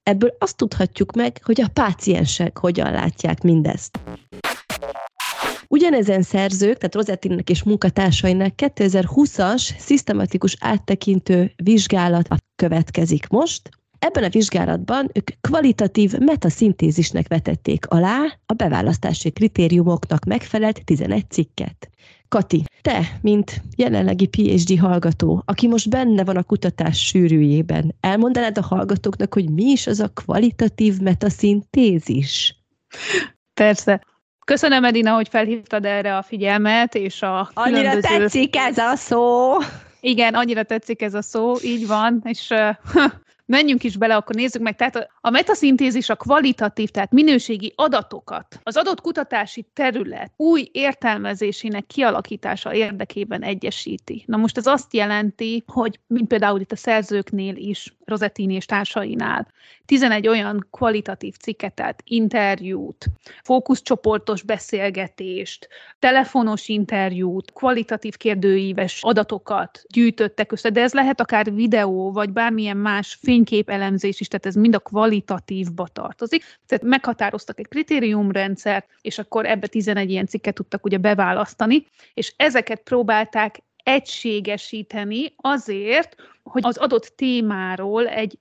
[0.03, 3.99] Ebből azt tudhatjuk meg, hogy a páciensek hogyan látják mindezt.
[5.73, 15.11] Ugyanezen szerzők, tehát Rosettinek és munkatársainak 2020-as szisztematikus áttekintő vizsgálat következik most, Ebben a vizsgálatban
[15.13, 21.91] ők kvalitatív metaszintézisnek vetették alá a beválasztási kritériumoknak megfelelt 11 cikket.
[22.29, 28.63] Kati, te, mint jelenlegi PhD hallgató, aki most benne van a kutatás sűrűjében, elmondanád a
[28.63, 32.57] hallgatóknak, hogy mi is az a kvalitatív metaszintézis?
[33.55, 34.01] Persze.
[34.44, 38.18] Köszönöm, Edina, hogy felhívtad erre a figyelmet, és a Annyira különböző...
[38.18, 39.57] tetszik ez a szó!
[40.00, 43.05] Igen, annyira tetszik ez a szó, így van, és uh,
[43.46, 44.76] menjünk is bele, akkor nézzük meg.
[44.76, 52.74] Tehát a metaszintézis a kvalitatív, tehát minőségi adatokat az adott kutatási terület új értelmezésének kialakítása
[52.74, 54.24] érdekében egyesíti.
[54.26, 59.46] Na most ez azt jelenti, hogy mint például itt a szerzőknél is, Rosettini és társainál,
[59.87, 63.07] 11 olyan kvalitatív cikket, interjút,
[63.42, 72.31] fókuszcsoportos beszélgetést, telefonos interjút, kvalitatív kérdőíves adatokat gyűjtöttek össze, de ez lehet akár videó, vagy
[72.31, 76.44] bármilyen más fényképelemzés is, tehát ez mind a kvalitatívba tartozik.
[76.66, 82.81] Tehát meghatároztak egy kritériumrendszert, és akkor ebbe 11 ilyen cikket tudtak ugye beválasztani, és ezeket
[82.81, 88.38] próbálták egységesíteni azért, hogy az adott témáról egy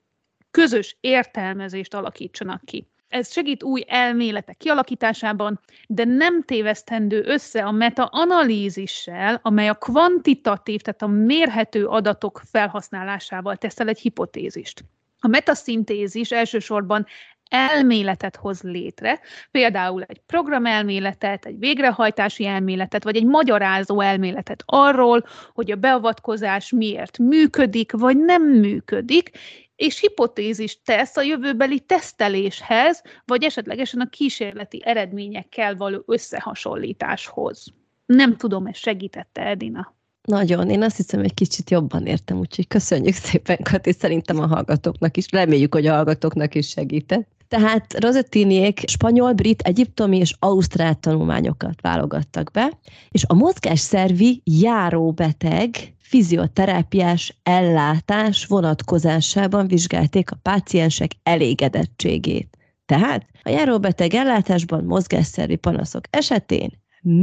[0.52, 2.86] közös értelmezést alakítsanak ki.
[3.08, 11.02] Ez segít új elméletek kialakításában, de nem tévesztendő össze a meta-analízissel, amely a kvantitatív, tehát
[11.02, 14.84] a mérhető adatok felhasználásával tesz el egy hipotézist.
[15.20, 17.06] A metaszintézis elsősorban
[17.52, 19.20] elméletet hoz létre,
[19.52, 27.18] például egy programelméletet, egy végrehajtási elméletet, vagy egy magyarázó elméletet arról, hogy a beavatkozás miért
[27.18, 29.32] működik, vagy nem működik,
[29.76, 37.66] és hipotézist tesz a jövőbeli teszteléshez, vagy esetlegesen a kísérleti eredményekkel való összehasonlításhoz.
[38.06, 39.96] Nem tudom, ez segítette Edina.
[40.22, 45.18] Nagyon, én azt hiszem, egy kicsit jobban értem, úgyhogy köszönjük szépen, Kati, szerintem a hallgatóknak
[45.18, 47.41] is, reméljük, hogy a hallgatóknak is segített.
[47.52, 57.40] Tehát Rosettiniék spanyol, brit, egyiptomi és ausztrál tanulmányokat válogattak be, és a mozgásszervi járóbeteg fizioterápiás
[57.44, 62.58] ellátás vonatkozásában vizsgálték a páciensek elégedettségét.
[62.86, 66.70] Tehát a járóbeteg ellátásban mozgásszervi panaszok esetén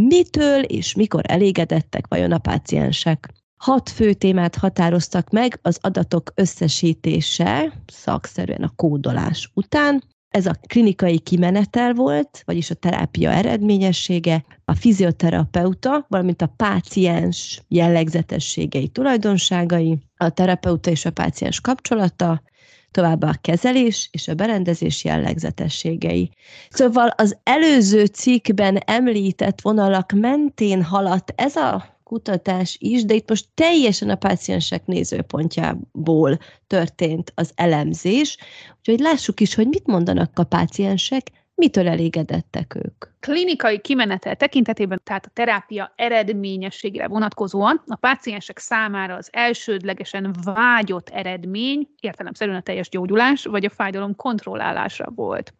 [0.08, 3.32] mitől és mikor elégedettek vajon a páciensek.
[3.56, 11.18] Hat fő témát határoztak meg az adatok összesítése, szakszerűen a kódolás után, ez a klinikai
[11.18, 20.90] kimenetel volt, vagyis a terápia eredményessége, a fizioterapeuta, valamint a páciens jellegzetességei, tulajdonságai, a terapeuta
[20.90, 22.42] és a páciens kapcsolata,
[22.90, 26.30] továbbá a kezelés és a berendezés jellegzetességei.
[26.70, 33.46] Szóval az előző cikkben említett vonalak mentén haladt ez a kutatás is, de itt most
[33.54, 38.36] teljesen a páciensek nézőpontjából történt az elemzés,
[38.78, 43.04] úgyhogy lássuk is, hogy mit mondanak a páciensek, mitől elégedettek ők.
[43.20, 51.88] Klinikai kimenetel tekintetében, tehát a terápia eredményességre vonatkozóan a páciensek számára az elsődlegesen vágyott eredmény
[52.00, 55.54] értelemszerűen a teljes gyógyulás vagy a fájdalom kontrollálása volt.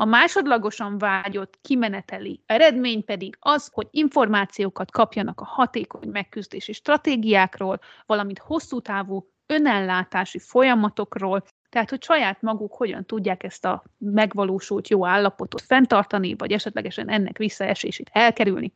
[0.00, 8.38] A másodlagosan vágyott kimeneteli eredmény pedig az, hogy információkat kapjanak a hatékony megküzdési stratégiákról, valamint
[8.38, 15.60] hosszú távú önellátási folyamatokról, tehát, hogy saját maguk hogyan tudják ezt a megvalósult jó állapotot
[15.62, 18.72] fenntartani, vagy esetlegesen ennek visszaesését elkerülni.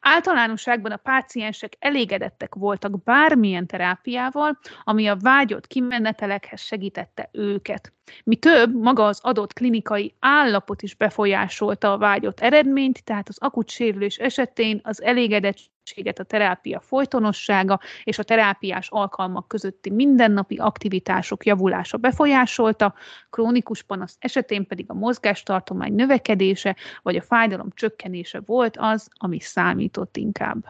[0.00, 7.92] Általánosságban a páciensek elégedettek voltak bármilyen terápiával, ami a vágyott kimenetelekhez segítette őket.
[8.24, 13.70] Mi több, maga az adott klinikai állapot is befolyásolta a vágyott eredményt, tehát az akut
[13.70, 15.74] sérülés esetén az elégedettséget
[16.16, 22.94] a terápia folytonossága és a terápiás alkalmak közötti mindennapi aktivitások javulása befolyásolta,
[23.30, 30.16] krónikus panasz esetén pedig a mozgástartomány növekedése vagy a fájdalom csökkenése volt az, ami számított
[30.16, 30.64] inkább.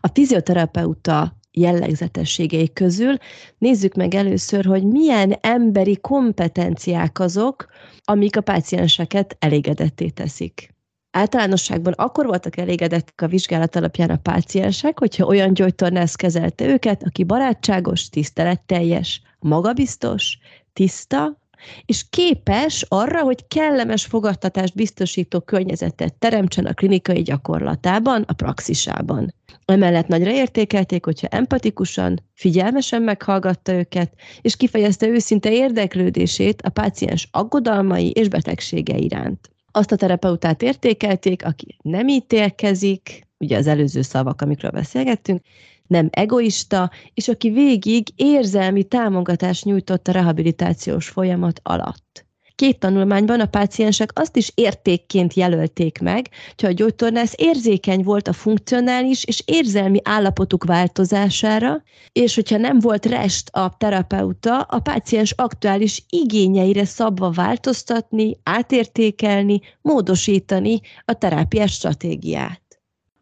[0.00, 3.16] A fizioterapeuta jellegzetességei közül.
[3.58, 7.66] Nézzük meg először, hogy milyen emberi kompetenciák azok,
[8.04, 10.71] amik a pácienseket elégedetté teszik.
[11.12, 17.24] Általánosságban akkor voltak elégedettek a vizsgálat alapján a páciensek, hogyha olyan gyógytornász kezelte őket, aki
[17.24, 20.38] barátságos, tiszteletteljes, magabiztos,
[20.72, 21.40] tiszta,
[21.86, 29.34] és képes arra, hogy kellemes fogadtatást biztosító környezetet teremtsen a klinikai gyakorlatában, a praxisában.
[29.64, 38.10] Emellett nagyra értékelték, hogyha empatikusan, figyelmesen meghallgatta őket, és kifejezte őszinte érdeklődését a páciens aggodalmai
[38.10, 39.51] és betegsége iránt.
[39.72, 45.40] Azt a terapeutát értékelték, aki nem ítélkezik, ugye az előző szavak, amikről beszélgettünk,
[45.86, 52.26] nem egoista, és aki végig érzelmi támogatást nyújtott a rehabilitációs folyamat alatt.
[52.54, 58.32] Két tanulmányban a páciensek azt is értékként jelölték meg, hogy a gyógytornász érzékeny volt a
[58.32, 61.82] funkcionális és érzelmi állapotuk változására,
[62.12, 70.80] és hogyha nem volt rest a terapeuta, a páciens aktuális igényeire szabva változtatni, átértékelni, módosítani
[71.04, 72.60] a terápiás stratégiát.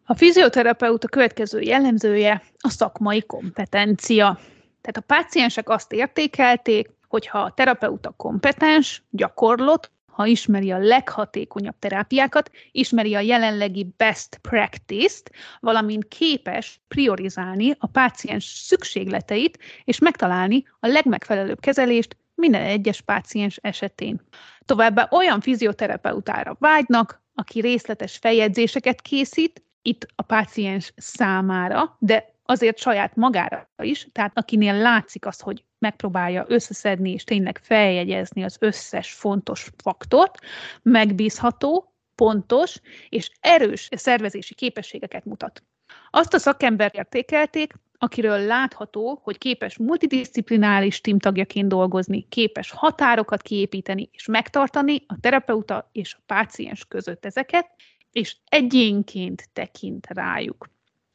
[0.05, 4.39] A fizioterapeuta következő jellemzője a szakmai kompetencia.
[4.81, 12.51] Tehát a páciensek azt értékelték, hogyha a terapeuta kompetens, gyakorlott, ha ismeri a leghatékonyabb terápiákat,
[12.71, 21.59] ismeri a jelenlegi best practice-t, valamint képes priorizálni a páciens szükségleteit, és megtalálni a legmegfelelőbb
[21.59, 24.21] kezelést minden egyes páciens esetén.
[24.65, 33.15] Továbbá olyan fizioterapeutára vágynak, aki részletes feljegyzéseket készít, itt a páciens számára, de azért saját
[33.15, 39.69] magára is, tehát akinél látszik az, hogy megpróbálja összeszedni és tényleg feljegyezni az összes fontos
[39.83, 40.39] faktort,
[40.81, 42.79] megbízható, pontos
[43.09, 45.63] és erős szervezési képességeket mutat.
[46.09, 54.25] Azt a szakember értékelték, akiről látható, hogy képes multidisciplinális tímtagjaként dolgozni, képes határokat kiépíteni és
[54.25, 57.69] megtartani a terapeuta és a páciens között ezeket,
[58.11, 60.69] és egyénként tekint rájuk.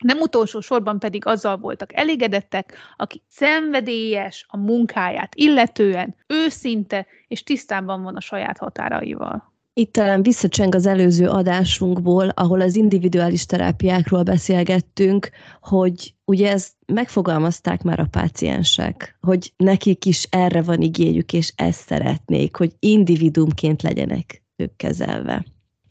[0.06, 8.02] Nem utolsó sorban pedig azzal voltak elégedettek, aki szenvedélyes a munkáját illetően, őszinte és tisztában
[8.02, 9.52] van a saját határaival.
[9.72, 15.30] Itt talán visszacseng az előző adásunkból, ahol az individuális terápiákról beszélgettünk,
[15.60, 21.86] hogy ugye ezt megfogalmazták már a páciensek, hogy nekik is erre van igényük, és ezt
[21.86, 25.44] szeretnék, hogy individumként legyenek ők kezelve.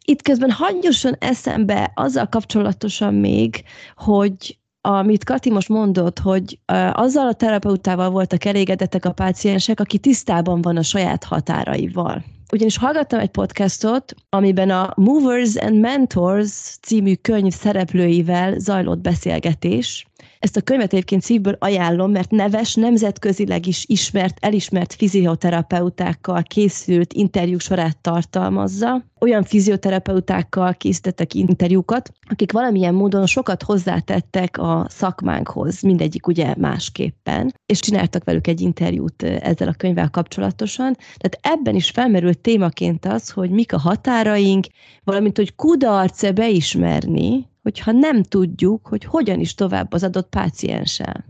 [0.05, 3.63] Itt közben hagyjosan eszembe azzal kapcsolatosan még,
[3.95, 6.59] hogy amit Kati most mondott, hogy
[6.91, 12.23] azzal a terapeutával voltak elégedettek a páciensek, aki tisztában van a saját határaival.
[12.51, 20.07] Ugyanis hallgattam egy podcastot, amiben a Movers and Mentors című könyv szereplőivel zajlott beszélgetés,
[20.45, 27.57] ezt a könyvet egyébként szívből ajánlom, mert neves, nemzetközileg is ismert, elismert fizioterapeutákkal készült interjú
[27.57, 29.03] sorát tartalmazza.
[29.19, 37.79] Olyan fizioterapeutákkal készítettek interjúkat, akik valamilyen módon sokat hozzátettek a szakmánkhoz, mindegyik ugye másképpen, és
[37.79, 40.95] csináltak velük egy interjút ezzel a könyvvel kapcsolatosan.
[41.17, 44.65] Tehát ebben is felmerült témaként az, hogy mik a határaink,
[45.03, 51.25] valamint, hogy kudarc beismerni, hogyha nem tudjuk, hogy hogyan is tovább az adott pácienssel.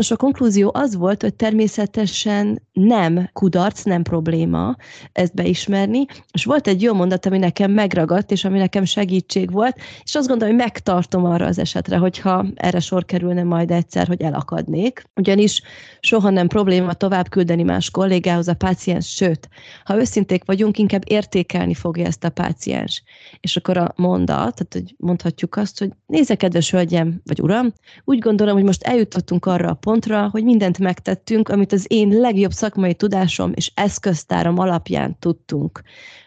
[0.00, 4.76] Nos, a konklúzió az volt, hogy természetesen nem kudarc, nem probléma
[5.12, 9.76] ezt beismerni, és volt egy jó mondat, ami nekem megragadt, és ami nekem segítség volt,
[10.02, 14.22] és azt gondolom, hogy megtartom arra az esetre, hogyha erre sor kerülne majd egyszer, hogy
[14.22, 15.02] elakadnék.
[15.14, 15.62] Ugyanis
[16.00, 19.48] soha nem probléma tovább küldeni más kollégához a páciens, sőt,
[19.84, 23.02] ha őszinték vagyunk, inkább értékelni fogja ezt a páciens.
[23.40, 27.72] És akkor a mondat, tehát hogy mondhatjuk azt, hogy nézze, kedves hölgyem, vagy uram,
[28.04, 29.88] úgy gondolom, hogy most eljutottunk arra a pontra,
[30.30, 35.82] hogy mindent megtettünk, amit az én legjobb szakmai tudásom és eszköztárom alapján tudtunk.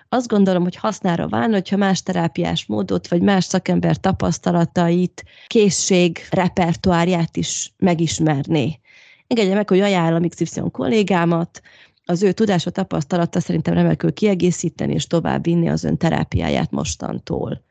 [0.09, 7.37] Azt gondolom, hogy hasznára válna, hogyha más terápiás módot, vagy más szakember tapasztalatait, készség, repertoárját
[7.37, 8.79] is megismerné.
[9.27, 11.61] Engedje meg, hogy ajánlom XY kollégámat,
[12.05, 17.63] az ő tudása, tapasztalata szerintem remekül kiegészíteni és tovább vinni az ön terápiáját mostantól.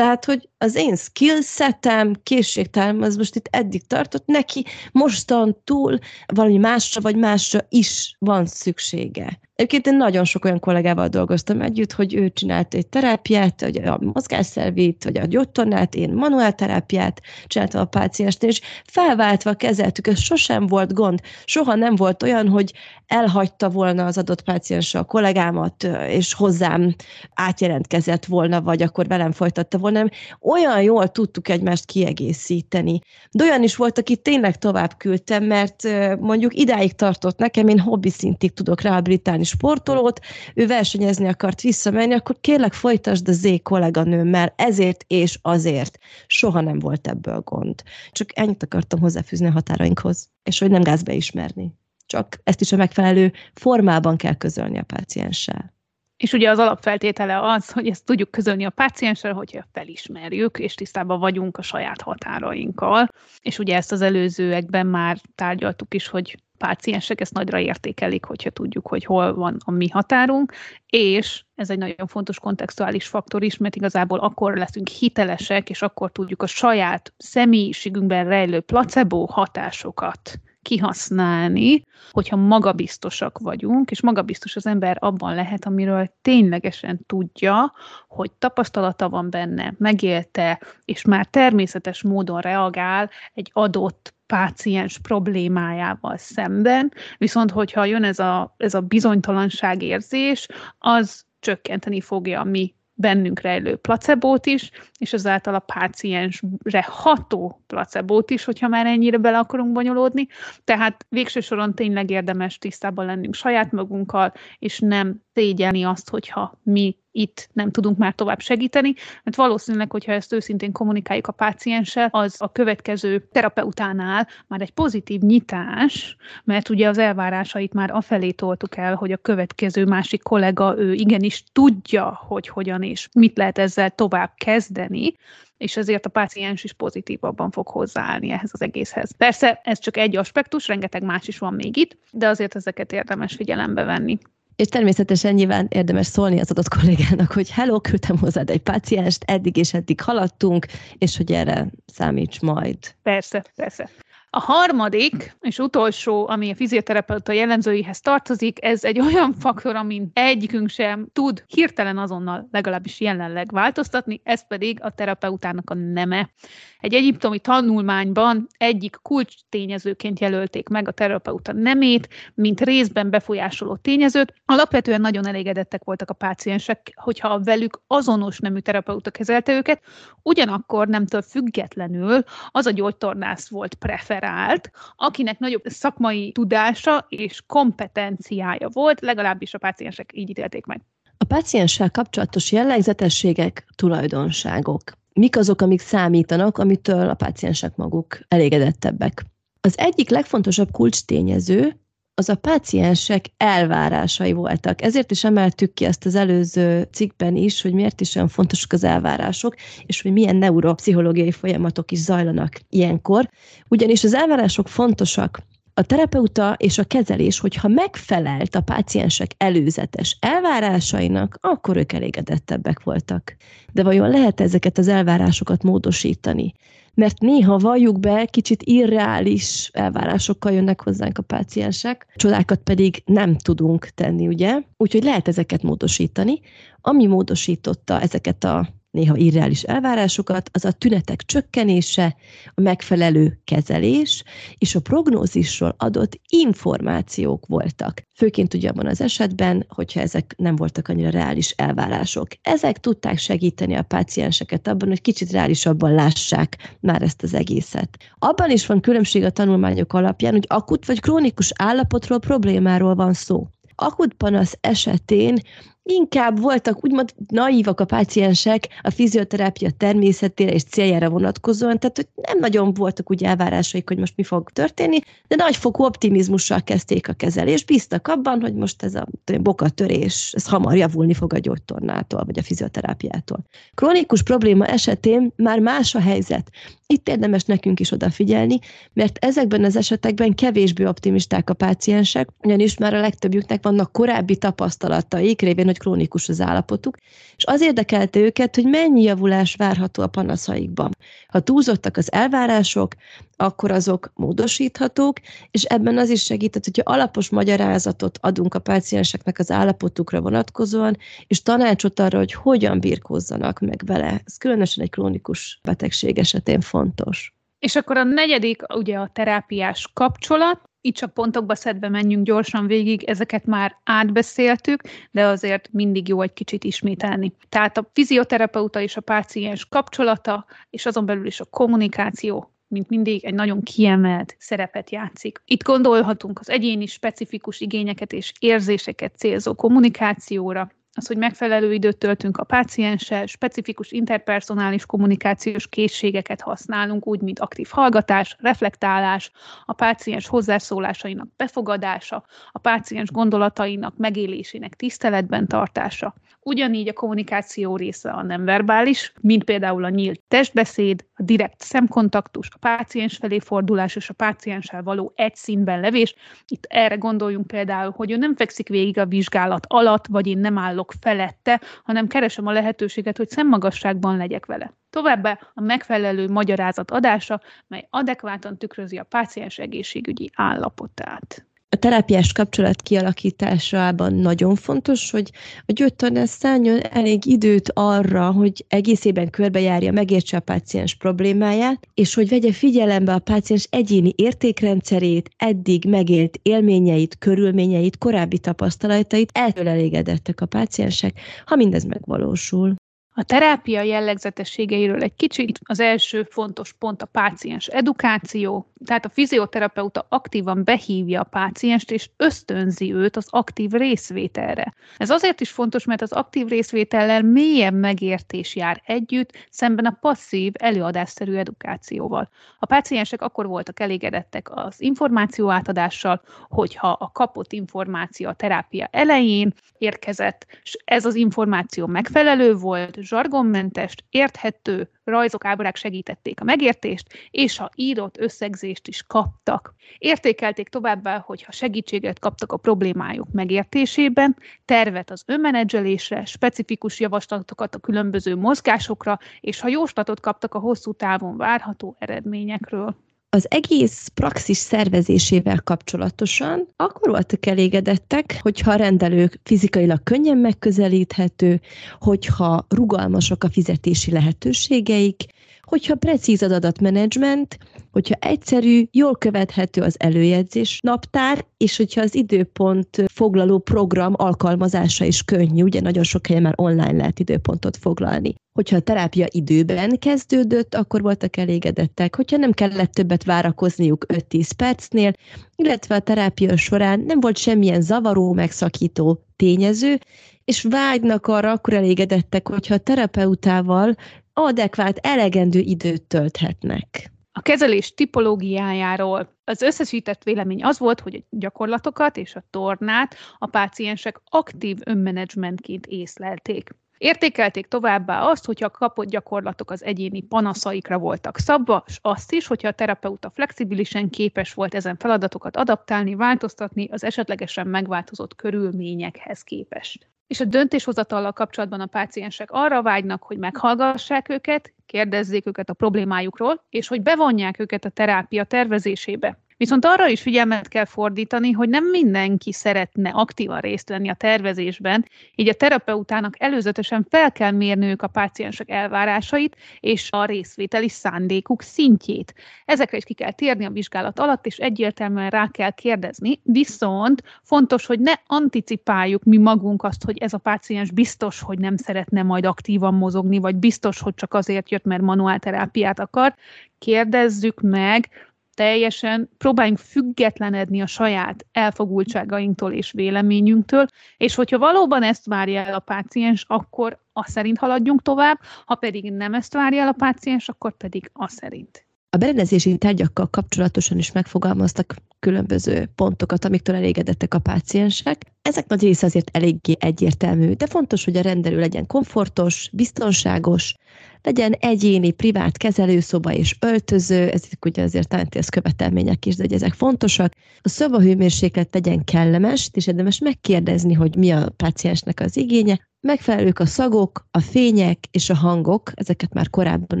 [0.00, 6.56] Tehát, hogy az én skillsetem, készségtárm, az most itt eddig tartott, neki mostan túl valami
[6.56, 9.40] másra vagy másra is van szüksége.
[9.60, 13.98] Egyébként én nagyon sok olyan kollégával dolgoztam együtt, hogy ő csinált egy terápiát, vagy a
[14.00, 20.94] mozgásszervét, vagy a gyógytornát, én manuálterápiát csináltam a páciensnél, és felváltva kezeltük, ez sosem volt
[20.94, 21.20] gond.
[21.44, 22.72] Soha nem volt olyan, hogy
[23.06, 26.94] elhagyta volna az adott páciens a kollégámat, és hozzám
[27.34, 30.04] átjelentkezett volna, vagy akkor velem folytatta volna.
[30.40, 33.00] Olyan jól tudtuk egymást kiegészíteni.
[33.30, 35.88] De olyan is volt, aki tényleg tovább küldtem, mert
[36.20, 40.20] mondjuk idáig tartott nekem, én hobbi szintig tudok rehabilitálni sportolót,
[40.54, 45.98] ő versenyezni akart visszamenni, akkor kérlek folytasd a Z kolléganőmmel, ezért és azért.
[46.26, 47.82] Soha nem volt ebből gond.
[48.12, 51.78] Csak ennyit akartam hozzáfűzni a határainkhoz, és hogy nem gáz beismerni.
[52.06, 55.78] Csak ezt is a megfelelő formában kell közölni a pácienssel.
[56.16, 61.20] És ugye az alapfeltétele az, hogy ezt tudjuk közölni a pácienssel, hogyha felismerjük, és tisztában
[61.20, 63.08] vagyunk a saját határainkkal.
[63.40, 68.86] És ugye ezt az előzőekben már tárgyaltuk is, hogy páciensek ezt nagyra értékelik, hogyha tudjuk,
[68.86, 70.52] hogy hol van a mi határunk,
[70.86, 76.12] és ez egy nagyon fontos kontextuális faktor is, mert igazából akkor leszünk hitelesek, és akkor
[76.12, 84.96] tudjuk a saját személyiségünkben rejlő placebo hatásokat kihasználni, hogyha magabiztosak vagyunk, és magabiztos az ember
[85.00, 87.72] abban lehet, amiről ténylegesen tudja,
[88.08, 96.92] hogy tapasztalata van benne, megélte, és már természetes módon reagál egy adott páciens problémájával szemben,
[97.18, 103.40] viszont hogyha jön ez a, ez a bizonytalanság érzés, az csökkenteni fogja a mi bennünk
[103.40, 109.72] rejlő placebót is, és ezáltal a páciensre ható placebót is, hogyha már ennyire bele akarunk
[109.72, 110.26] bonyolódni.
[110.64, 116.96] Tehát végső soron tényleg érdemes tisztában lennünk saját magunkkal, és nem szégyelni azt, hogyha mi
[117.12, 118.94] itt nem tudunk már tovább segíteni,
[119.24, 125.20] mert valószínűleg, hogyha ezt őszintén kommunikáljuk a pácienssel, az a következő terapeutánál már egy pozitív
[125.20, 130.92] nyitás, mert ugye az elvárásait már afelé toltuk el, hogy a következő másik kollega, ő
[130.92, 135.14] igenis tudja, hogy hogyan és mit lehet ezzel tovább kezdeni,
[135.56, 139.16] és ezért a páciens is pozitívabban fog hozzáállni ehhez az egészhez.
[139.16, 143.34] Persze ez csak egy aspektus, rengeteg más is van még itt, de azért ezeket érdemes
[143.34, 144.18] figyelembe venni.
[144.60, 149.56] És természetesen nyilván érdemes szólni az adott kollégának, hogy hello, küldtem hozzád egy pácienst, eddig
[149.56, 150.66] és eddig haladtunk,
[150.98, 152.78] és hogy erre számíts majd.
[153.02, 153.88] Persze, persze.
[154.32, 160.68] A harmadik és utolsó, ami a fizioterapeuta jellemzőihez tartozik, ez egy olyan faktor, amin egyikünk
[160.68, 166.30] sem tud hirtelen azonnal legalábbis jelenleg változtatni, ez pedig a terapeutának a neme.
[166.78, 174.34] Egy egyiptomi tanulmányban egyik kulcs tényezőként jelölték meg a terapeuta nemét, mint részben befolyásoló tényezőt.
[174.44, 179.82] Alapvetően nagyon elégedettek voltak a páciensek, hogyha a velük azonos nemű terapeuta kezelte őket,
[180.22, 183.74] ugyanakkor nemtől függetlenül az a gyógytornász volt
[184.20, 190.80] preferált, akinek nagyobb szakmai tudása és kompetenciája volt, legalábbis a páciensek így ítélték meg.
[191.18, 194.80] A pácienssel kapcsolatos jellegzetességek, tulajdonságok
[195.12, 199.24] mik azok, amik számítanak, amitől a páciensek maguk elégedettebbek.
[199.60, 201.79] Az egyik legfontosabb kulcstényező
[202.20, 204.82] az a páciensek elvárásai voltak.
[204.82, 208.84] Ezért is emeltük ki ezt az előző cikkben is, hogy miért is olyan fontosak az
[208.84, 209.54] elvárások,
[209.86, 213.28] és hogy milyen neuropszichológiai folyamatok is zajlanak ilyenkor.
[213.68, 215.42] Ugyanis az elvárások fontosak
[215.74, 223.36] a terapeuta és a kezelés, hogyha megfelelt a páciensek előzetes elvárásainak, akkor ők elégedettebbek voltak.
[223.72, 226.52] De vajon lehet ezeket az elvárásokat módosítani?
[226.94, 233.84] Mert néha valljuk be, kicsit irreális elvárásokkal jönnek hozzánk a páciensek, csodákat pedig nem tudunk
[233.86, 234.60] tenni, ugye?
[234.76, 236.40] Úgyhogy lehet ezeket módosítani.
[236.80, 242.16] Ami módosította ezeket a néha irreális elvárásokat, az a tünetek csökkenése,
[242.54, 244.22] a megfelelő kezelés
[244.58, 248.02] és a prognózisról adott információk voltak.
[248.16, 252.28] Főként ugye abban az esetben, hogyha ezek nem voltak annyira reális elvárások.
[252.42, 257.98] Ezek tudták segíteni a pácienseket abban, hogy kicsit reálisabban lássák már ezt az egészet.
[258.18, 263.48] Abban is van különbség a tanulmányok alapján, hogy akut vagy krónikus állapotról, problémáról van szó
[263.82, 265.38] akut panasz esetén
[265.82, 272.38] inkább voltak úgymond naívak a páciensek a fizioterápia természetére és céljára vonatkozóan, tehát hogy nem
[272.38, 277.66] nagyon voltak úgy elvárásaik, hogy most mi fog történni, de nagyfokú optimizmussal kezdték a kezelést,
[277.66, 279.06] bíztak abban, hogy most ez a
[279.40, 283.44] bokatörés, ez hamar javulni fog a gyógytornától, vagy a fizioterápiától.
[283.74, 286.50] Krónikus probléma esetén már más a helyzet.
[286.86, 288.58] Itt érdemes nekünk is odafigyelni,
[288.92, 295.40] mert ezekben az esetekben kevésbé optimisták a páciensek, ugyanis már a legtöbbjüknek vannak korábbi tapasztalataik,
[295.40, 296.96] révén, hogy krónikus az állapotuk,
[297.36, 300.90] és az érdekelte őket, hogy mennyi javulás várható a panaszaikban.
[301.28, 302.94] Ha túlzottak az elvárások,
[303.36, 305.16] akkor azok módosíthatók,
[305.50, 310.96] és ebben az is segített, hogyha alapos magyarázatot adunk a pácienseknek az állapotukra vonatkozóan,
[311.26, 314.20] és tanácsot arra, hogy hogyan birkózzanak meg vele.
[314.24, 317.34] Ez különösen egy krónikus betegség esetén fontos.
[317.58, 323.02] És akkor a negyedik, ugye a terápiás kapcsolat, itt csak pontokba szedve menjünk gyorsan végig,
[323.02, 327.32] ezeket már átbeszéltük, de azért mindig jó egy kicsit ismételni.
[327.48, 333.24] Tehát a fizioterapeuta és a páciens kapcsolata, és azon belül is a kommunikáció, mint mindig
[333.24, 335.42] egy nagyon kiemelt szerepet játszik.
[335.44, 342.36] Itt gondolhatunk az egyéni specifikus igényeket és érzéseket célzó kommunikációra, az, hogy megfelelő időt töltünk
[342.36, 349.30] a pácienssel, specifikus interpersonális kommunikációs készségeket használunk, úgy, mint aktív hallgatás, reflektálás,
[349.64, 358.22] a páciens hozzászólásainak befogadása, a páciens gondolatainak megélésének tiszteletben tartása, Ugyanígy a kommunikáció része a
[358.22, 364.08] nem verbális, mint például a nyílt testbeszéd, a direkt szemkontaktus, a páciens felé fordulás és
[364.08, 366.14] a pácienssel való egy színben levés.
[366.46, 370.58] Itt erre gondoljunk például, hogy ő nem fekszik végig a vizsgálat alatt, vagy én nem
[370.58, 374.72] állok felette, hanem keresem a lehetőséget, hogy szemmagasságban legyek vele.
[374.90, 382.82] Továbbá a megfelelő magyarázat adása, mely adekvátan tükrözi a páciens egészségügyi állapotát a terápiás kapcsolat
[382.82, 385.30] kialakításában nagyon fontos, hogy
[385.66, 392.28] a gyógytornász szálljon elég időt arra, hogy egészében körbejárja, megértse a páciens problémáját, és hogy
[392.28, 400.46] vegye figyelembe a páciens egyéni értékrendszerét, eddig megélt élményeit, körülményeit, korábbi tapasztalatait, eltől elégedettek a
[400.46, 402.74] páciensek, ha mindez megvalósul.
[403.20, 410.06] A terápia jellegzetességeiről egy kicsit az első fontos pont a páciens edukáció, tehát a fizioterapeuta
[410.08, 414.74] aktívan behívja a pácienst és ösztönzi őt az aktív részvételre.
[414.96, 420.52] Ez azért is fontos, mert az aktív részvétellel mélyebb megértés jár együtt, szemben a passzív,
[420.58, 422.28] előadásszerű edukációval.
[422.58, 429.54] A páciensek akkor voltak elégedettek az információ átadással, hogyha a kapott információ a terápia elején
[429.78, 437.58] érkezett, és ez az információ megfelelő volt, zsargonmentes, érthető, rajzok, ábrák segítették a megértést, és
[437.58, 439.74] a írott összegzést is kaptak.
[439.98, 447.78] Értékelték továbbá, hogy ha segítséget kaptak a problémájuk megértésében, tervet az önmenedzselésre, specifikus javaslatokat a
[447.78, 452.96] különböző mozgásokra, és ha jóslatot kaptak a hosszú távon várható eredményekről
[453.32, 461.60] az egész praxis szervezésével kapcsolatosan akkor voltak elégedettek, hogyha a rendelők fizikailag könnyen megközelíthető,
[461.98, 465.24] hogyha rugalmasak a fizetési lehetőségeik,
[465.70, 467.58] hogyha precíz az adatmenedzsment,
[467.92, 475.22] hogyha egyszerű, jól követhető az előjegyzés naptár, és hogyha az időpont foglaló program alkalmazása is
[475.22, 478.34] könnyű, ugye nagyon sok helyen már online lehet időpontot foglalni.
[478.52, 485.12] Hogyha a terápia időben kezdődött, akkor voltak elégedettek, hogyha nem kellett többet várakozniuk 5-10 percnél,
[485.56, 489.98] illetve a terápia során nem volt semmilyen zavaró, megszakító tényező,
[490.44, 493.96] és vágynak arra, akkor elégedettek, hogyha a terapeutával
[494.44, 497.12] adekvát, elegendő időt tölthetnek.
[497.32, 503.46] A kezelés tipológiájáról az összesített vélemény az volt, hogy a gyakorlatokat és a tornát a
[503.46, 506.70] páciensek aktív önmenedzsmentként észlelték.
[506.98, 512.46] Értékelték továbbá azt, hogyha a kapott gyakorlatok az egyéni panaszaikra voltak szabva, és azt is,
[512.46, 520.09] hogyha a terapeuta flexibilisen képes volt ezen feladatokat adaptálni, változtatni az esetlegesen megváltozott körülményekhez képest
[520.30, 526.64] és a döntéshozatallal kapcsolatban a páciensek arra vágynak, hogy meghallgassák őket, kérdezzék őket a problémájukról,
[526.68, 529.38] és hogy bevonják őket a terápia tervezésébe.
[529.60, 535.04] Viszont arra is figyelmet kell fordítani, hogy nem mindenki szeretne aktívan részt venni a tervezésben,
[535.34, 542.34] így a terapeutának előzetesen fel kell mérniük a páciensek elvárásait és a részvételi szándékuk szintjét.
[542.64, 547.86] Ezekre is ki kell térni a vizsgálat alatt, és egyértelműen rá kell kérdezni, viszont fontos,
[547.86, 552.46] hogy ne anticipáljuk mi magunk azt, hogy ez a páciens biztos, hogy nem szeretne majd
[552.46, 556.34] aktívan mozogni, vagy biztos, hogy csak azért jött, mert manuálterápiát akar.
[556.78, 558.08] Kérdezzük meg,
[558.54, 563.86] teljesen próbáljunk függetlenedni a saját elfogultságainktól és véleményünktől,
[564.16, 569.12] és hogyha valóban ezt várja el a páciens, akkor a szerint haladjunk tovább, ha pedig
[569.12, 571.84] nem ezt várja el a páciens, akkor pedig a szerint.
[572.10, 578.24] A berendezési tárgyakkal kapcsolatosan is megfogalmaztak különböző pontokat, amiktől elégedettek a páciensek.
[578.42, 583.74] Ezek nagy része azért eléggé egyértelmű, de fontos, hogy a rendelő legyen komfortos, biztonságos,
[584.22, 589.72] legyen egyéni, privát kezelőszoba és öltöző, ezek ugye azért ez követelmények is, de hogy ezek
[589.72, 590.32] fontosak.
[590.60, 595.88] A szobahőmérséklet legyen kellemes, és érdemes megkérdezni, hogy mi a páciensnek az igénye.
[596.00, 600.00] Megfelelők a szagok, a fények és a hangok, ezeket már korábban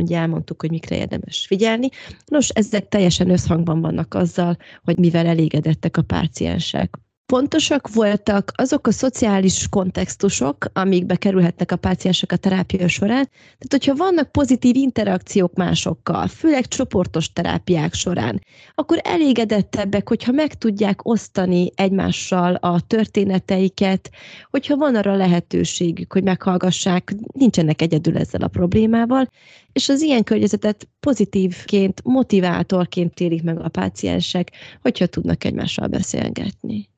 [0.00, 1.88] ugye elmondtuk, hogy mikre érdemes figyelni.
[2.24, 6.98] Nos, ezek teljesen összhangban vannak azzal, hogy mivel elégedettek a páciensek.
[7.30, 13.28] Fontosak voltak azok a szociális kontextusok, amikbe kerülhetnek a páciensek a terápia során.
[13.30, 18.42] Tehát, hogyha vannak pozitív interakciók másokkal, főleg csoportos terápiák során,
[18.74, 24.10] akkor elégedettebbek, hogyha meg tudják osztani egymással a történeteiket,
[24.50, 29.28] hogyha van arra lehetőségük, hogy meghallgassák, nincsenek egyedül ezzel a problémával,
[29.72, 34.50] és az ilyen környezetet pozitívként, motivátorként élik meg a páciensek,
[34.82, 36.88] hogyha tudnak egymással beszélgetni.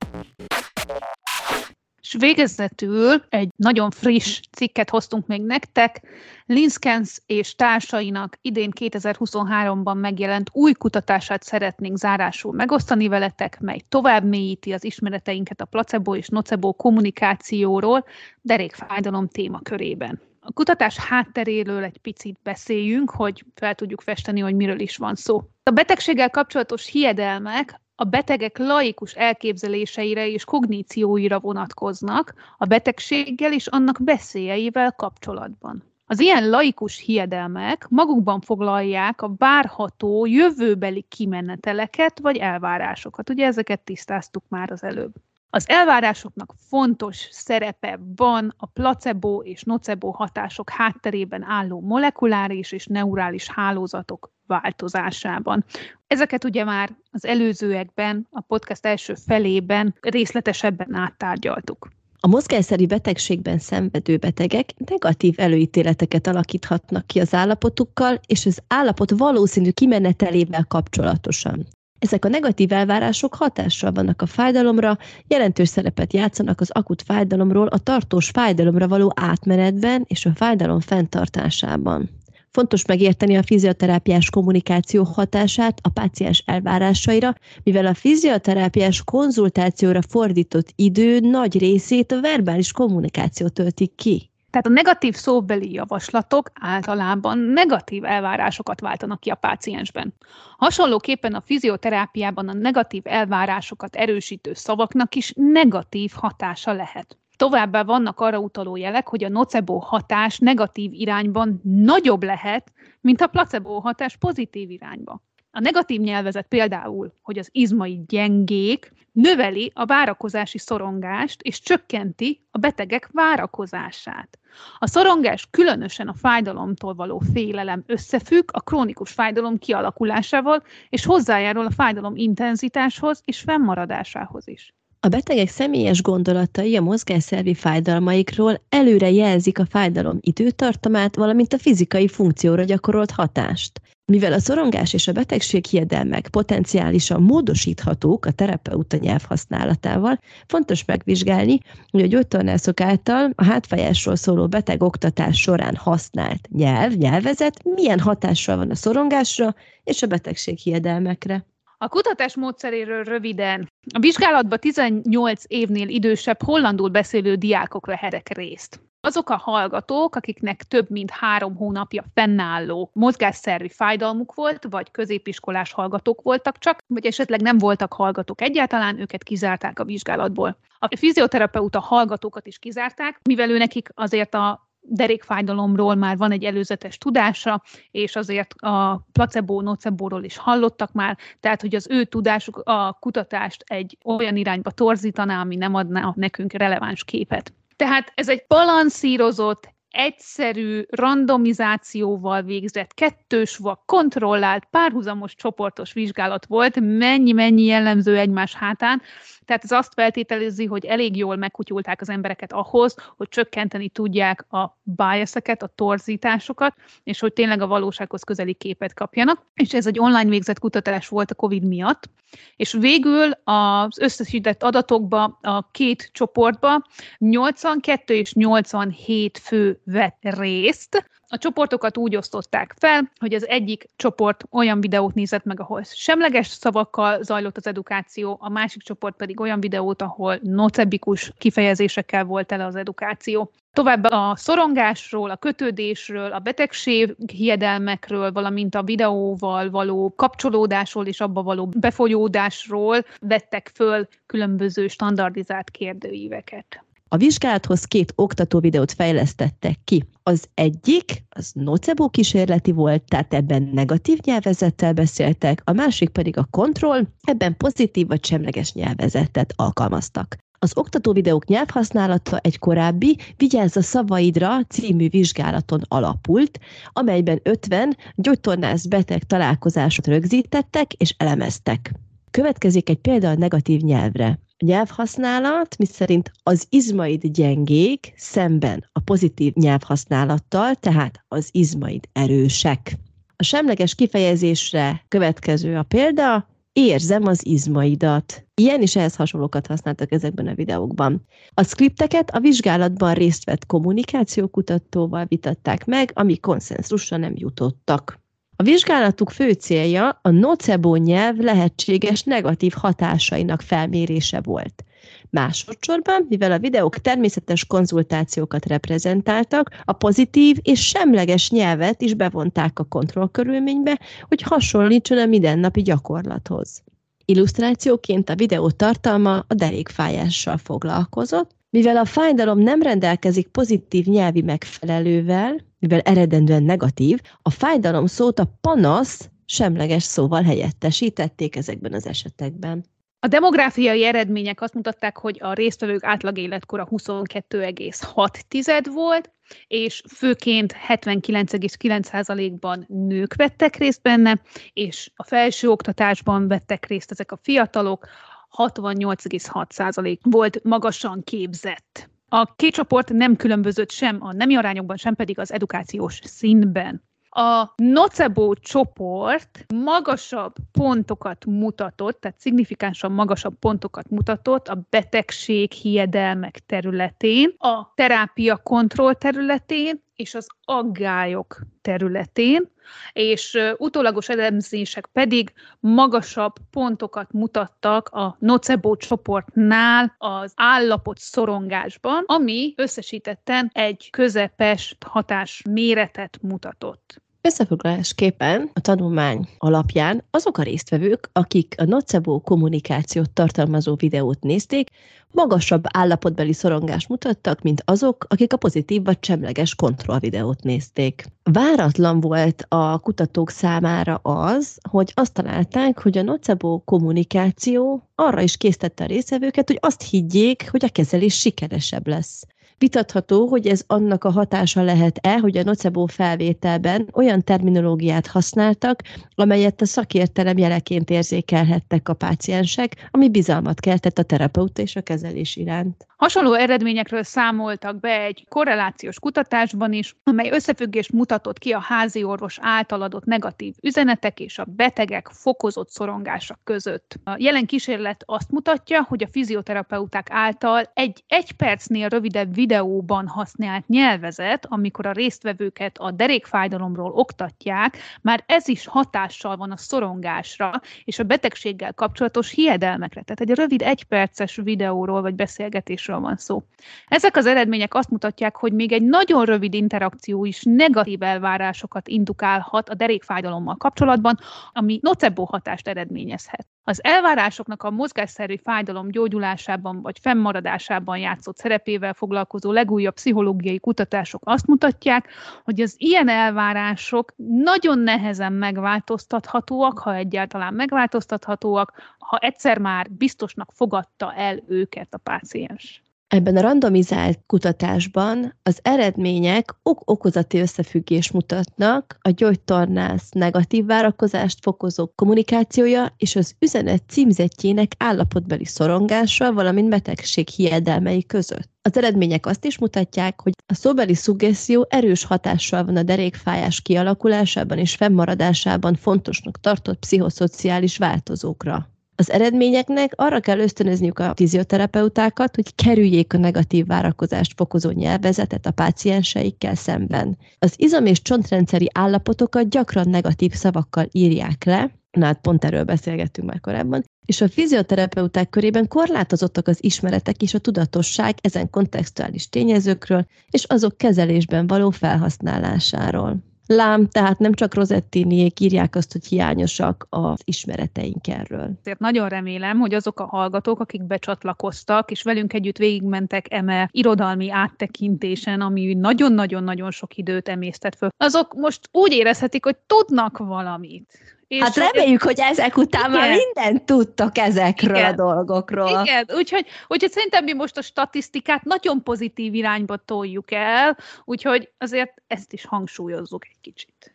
[2.01, 6.01] És végezetül egy nagyon friss cikket hoztunk még nektek,
[6.47, 14.73] Linskens és társainak idén 2023-ban megjelent új kutatását szeretnénk zárásul megosztani veletek, mely tovább mélyíti
[14.73, 18.05] az ismereteinket a placebo és nocebo kommunikációról
[18.41, 20.21] derékfájdalom témakörében.
[20.41, 25.43] A kutatás hátteréről egy picit beszéljünk, hogy fel tudjuk festeni, hogy miről is van szó.
[25.63, 33.99] A betegséggel kapcsolatos hiedelmek a betegek laikus elképzeléseire és kognícióira vonatkoznak a betegséggel és annak
[34.03, 35.82] beszéljeivel kapcsolatban.
[36.07, 43.30] Az ilyen laikus hiedelmek magukban foglalják a várható jövőbeli kimeneteleket vagy elvárásokat.
[43.30, 45.12] Ugye ezeket tisztáztuk már az előbb.
[45.55, 53.49] Az elvárásoknak fontos szerepe van a placebo és nocebo hatások hátterében álló molekuláris és neurális
[53.49, 55.65] hálózatok változásában.
[56.07, 61.89] Ezeket ugye már az előzőekben, a podcast első felében részletesebben áttárgyaltuk.
[62.21, 69.71] A mozgásszerű betegségben szenvedő betegek negatív előítéleteket alakíthatnak ki az állapotukkal és az állapot valószínű
[69.71, 71.67] kimenetelével kapcsolatosan.
[72.03, 77.79] Ezek a negatív elvárások hatással vannak a fájdalomra, jelentős szerepet játszanak az akut fájdalomról a
[77.79, 82.11] tartós fájdalomra való átmenetben és a fájdalom fenntartásában.
[82.51, 91.21] Fontos megérteni a fizioterápiás kommunikáció hatását a páciens elvárásaira, mivel a fizioterápiás konzultációra fordított idő
[91.21, 94.32] nagy részét a verbális kommunikáció töltik ki.
[94.53, 100.15] Tehát a negatív szóbeli javaslatok általában negatív elvárásokat váltanak ki a páciensben.
[100.57, 107.19] Hasonlóképpen a fizioterápiában a negatív elvárásokat erősítő szavaknak is negatív hatása lehet.
[107.37, 113.27] Továbbá vannak arra utaló jelek, hogy a nocebo hatás negatív irányban nagyobb lehet, mint a
[113.27, 115.23] placebo hatás pozitív irányba.
[115.55, 122.59] A negatív nyelvezet például, hogy az izmai gyengék, növeli a várakozási szorongást és csökkenti a
[122.59, 124.39] betegek várakozását.
[124.79, 131.71] A szorongás különösen a fájdalomtól való félelem összefügg a krónikus fájdalom kialakulásával, és hozzájárul a
[131.71, 134.75] fájdalom intenzitáshoz és fennmaradásához is.
[135.05, 142.09] A betegek személyes gondolatai a mozgásszervi fájdalmaikról előre jelzik a fájdalom időtartamát, valamint a fizikai
[142.09, 143.81] funkcióra gyakorolt hatást.
[144.05, 151.59] Mivel a szorongás és a betegség hiedelmek potenciálisan módosíthatók a terapeuta nyelv használatával, fontos megvizsgálni,
[151.91, 158.57] hogy a gyógytornászok által a hátfájásról szóló beteg oktatás során használt nyelv, nyelvezet milyen hatással
[158.57, 161.47] van a szorongásra és a betegség hiedelmekre.
[161.83, 163.68] A kutatás módszeréről röviden.
[163.95, 168.80] A vizsgálatban 18 évnél idősebb hollandul beszélő diákok vehettek részt.
[169.01, 176.22] Azok a hallgatók, akiknek több mint három hónapja fennálló mozgásszervi fájdalmuk volt, vagy középiskolás hallgatók
[176.22, 180.59] voltak csak, vagy esetleg nem voltak hallgatók egyáltalán, őket kizárták a vizsgálatból.
[180.78, 186.99] A fizioterapeuta hallgatókat is kizárták, mivel ő nekik azért a derékfájdalomról már van egy előzetes
[186.99, 192.97] tudása, és azért a placebo, nocebóról is hallottak már, tehát hogy az ő tudásuk a
[193.01, 197.53] kutatást egy olyan irányba torzítaná, ami nem adná nekünk releváns képet.
[197.76, 207.64] Tehát ez egy balanszírozott, egyszerű, randomizációval végzett, kettős vagy kontrollált, párhuzamos csoportos vizsgálat volt, mennyi-mennyi
[207.64, 209.03] jellemző egymás hátán,
[209.45, 214.78] tehát ez azt feltételezi, hogy elég jól megkutyulták az embereket ahhoz, hogy csökkenteni tudják a
[214.82, 216.74] biaseket, a torzításokat,
[217.05, 219.47] és hogy tényleg a valósághoz közeli képet kapjanak.
[219.55, 222.11] És ez egy online végzett kutatás volt a COVID miatt.
[222.57, 226.86] És végül az összesített adatokba a két csoportba
[227.18, 234.45] 82 és 87 fő vett részt, a csoportokat úgy osztották fel, hogy az egyik csoport
[234.51, 239.61] olyan videót nézett meg, ahol semleges szavakkal zajlott az edukáció, a másik csoport pedig olyan
[239.61, 243.51] videót, ahol nocebikus kifejezésekkel volt tele az edukáció.
[243.72, 251.43] Továbbá a szorongásról, a kötődésről, a betegség hiedelmekről, valamint a videóval való kapcsolódásról és abba
[251.43, 256.85] való befolyódásról vettek föl különböző standardizált kérdőíveket.
[257.13, 260.05] A vizsgálathoz két oktató videót fejlesztettek ki.
[260.23, 266.47] Az egyik, az nocebo kísérleti volt, tehát ebben negatív nyelvezettel beszéltek, a másik pedig a
[266.51, 270.37] kontroll, ebben pozitív vagy semleges nyelvezetet alkalmaztak.
[270.59, 276.59] Az oktató videók nyelvhasználata egy korábbi Vigyázz a szavaidra című vizsgálaton alapult,
[276.93, 281.93] amelyben 50 gyógytornász beteg találkozásot rögzítettek és elemeztek.
[282.31, 290.75] Következik egy példa a negatív nyelvre nyelvhasználat, miszerint az izmaid gyengék szemben a pozitív nyelvhasználattal,
[290.75, 292.97] tehát az izmaid erősek.
[293.37, 298.47] A semleges kifejezésre következő a példa, érzem az izmaidat.
[298.55, 301.27] Ilyen és ehhez hasonlókat használtak ezekben a videókban.
[301.55, 308.22] A skripteket a vizsgálatban részt vett kommunikációkutatóval vitatták meg, ami konszenzusra nem jutottak.
[308.63, 314.85] A vizsgálatuk fő célja a nocebo nyelv lehetséges negatív hatásainak felmérése volt.
[315.31, 322.85] Másodszorban, mivel a videók természetes konzultációkat reprezentáltak, a pozitív és semleges nyelvet is bevonták a
[322.85, 326.83] kontrollkörülménybe, hogy hasonlítson a mindennapi gyakorlathoz.
[327.25, 335.61] Illusztrációként a videó tartalma a derékfájással foglalkozott, mivel a fájdalom nem rendelkezik pozitív nyelvi megfelelővel,
[335.79, 342.85] mivel eredendően negatív, a fájdalom szót a panasz semleges szóval helyettesítették ezekben az esetekben.
[343.20, 349.31] A demográfiai eredmények azt mutatták, hogy a résztvevők átlag életkora 22,6 volt,
[349.66, 354.41] és főként 79,9%-ban nők vettek részt benne,
[354.73, 358.09] és a felső oktatásban vettek részt ezek a fiatalok,
[358.57, 362.11] 68,6% volt magasan képzett.
[362.29, 367.03] A két csoport nem különbözött sem a nemi arányokban, sem pedig az edukációs színben.
[367.35, 377.55] A nocebo csoport magasabb pontokat mutatott, tehát szignifikánsan magasabb pontokat mutatott a betegség hiedelmek területén,
[377.59, 382.71] a terápia kontroll területén és az aggályok területén,
[383.13, 393.71] és utólagos elemzések pedig magasabb pontokat mutattak a nocebo csoportnál az állapot szorongásban, ami összesítetten
[393.73, 397.23] egy közepes hatás méretet mutatott.
[397.45, 404.90] Összefoglalásképpen a tanulmány alapján azok a résztvevők, akik a nocebo kommunikációt tartalmazó videót nézték,
[405.30, 411.24] magasabb állapotbeli szorongást mutattak, mint azok, akik a pozitív vagy semleges kontrollvideót nézték.
[411.43, 418.57] Váratlan volt a kutatók számára az, hogy azt találták, hogy a nocebo kommunikáció arra is
[418.57, 422.45] késztette a résztvevőket, hogy azt higgyék, hogy a kezelés sikeresebb lesz.
[422.83, 429.03] Vitatható, hogy ez annak a hatása lehet-e, hogy a nocebo felvételben olyan terminológiát használtak,
[429.35, 435.57] amelyet a szakértelem jeleként érzékelhettek a páciensek, ami bizalmat keltett a terapeuta és a kezelés
[435.57, 436.07] iránt.
[436.16, 442.59] Hasonló eredményekről számoltak be egy korrelációs kutatásban is, amely összefüggést mutatott ki a házi orvos
[442.61, 447.14] által adott negatív üzenetek és a betegek fokozott szorongása között.
[447.24, 453.89] A jelen kísérlet azt mutatja, hogy a fizioterapeuták által egy egy percnél rövidebb videóban használt
[453.89, 461.18] nyelvezet, amikor a résztvevőket a derékfájdalomról oktatják, már ez is hatással van a szorongásra és
[461.18, 463.23] a betegséggel kapcsolatos hiedelmekre.
[463.23, 466.62] Tehát egy rövid egyperces videóról vagy beszélgetésről van szó.
[467.07, 472.89] Ezek az eredmények azt mutatják, hogy még egy nagyon rövid interakció is negatív elvárásokat indukálhat
[472.89, 474.39] a derékfájdalommal kapcsolatban,
[474.73, 476.66] ami nocebo hatást eredményezhet.
[476.85, 484.67] Az elvárásoknak a mozgásszerű fájdalom gyógyulásában vagy fennmaradásában játszott szerepével foglalkozó legújabb pszichológiai kutatások azt
[484.67, 485.29] mutatják,
[485.65, 494.35] hogy az ilyen elvárások nagyon nehezen megváltoztathatóak, ha egyáltalán megváltoztathatóak, ha egyszer már biztosnak fogadta
[494.35, 496.03] el őket a páciens.
[496.35, 506.14] Ebben a randomizált kutatásban az eredmények ok-okozati összefüggés mutatnak a gyógytornász negatív várakozást fokozó kommunikációja
[506.16, 511.70] és az üzenet címzetjének állapotbeli szorongása, valamint betegség hiedelmei között.
[511.83, 517.78] Az eredmények azt is mutatják, hogy a szóbeli szuggeszió erős hatással van a derékfájás kialakulásában
[517.78, 521.91] és fennmaradásában fontosnak tartott pszichoszociális változókra.
[522.23, 528.70] Az eredményeknek arra kell ösztönözniük a fizioterapeutákat, hogy kerüljék a negatív várakozást fokozó nyelvezetet a
[528.70, 530.39] pácienseikkel szemben.
[530.59, 536.49] Az izom- és csontrendszeri állapotokat gyakran negatív szavakkal írják le, na hát pont erről beszélgettünk
[536.49, 543.27] már korábban, és a fizioterapeuták körében korlátozottak az ismeretek és a tudatosság ezen kontextuális tényezőkről
[543.51, 546.52] és azok kezelésben való felhasználásáról.
[546.75, 551.70] Lám, tehát nem csak Rosettiniék írják azt, hogy hiányosak az ismereteink erről.
[551.81, 557.51] Ezért nagyon remélem, hogy azok a hallgatók, akik becsatlakoztak, és velünk együtt végigmentek eme irodalmi
[557.51, 564.18] áttekintésen, ami nagyon-nagyon-nagyon sok időt emésztett föl, azok most úgy érezhetik, hogy tudnak valamit
[564.53, 566.21] és hát reméljük, hogy ezek után igen.
[566.21, 568.13] már mindent tudtak ezekről igen.
[568.13, 569.01] a dolgokról.
[569.03, 575.13] Igen, úgyhogy, úgyhogy szerintem mi most a statisztikát nagyon pozitív irányba toljuk el, úgyhogy azért
[575.27, 577.15] ezt is hangsúlyozzuk egy kicsit.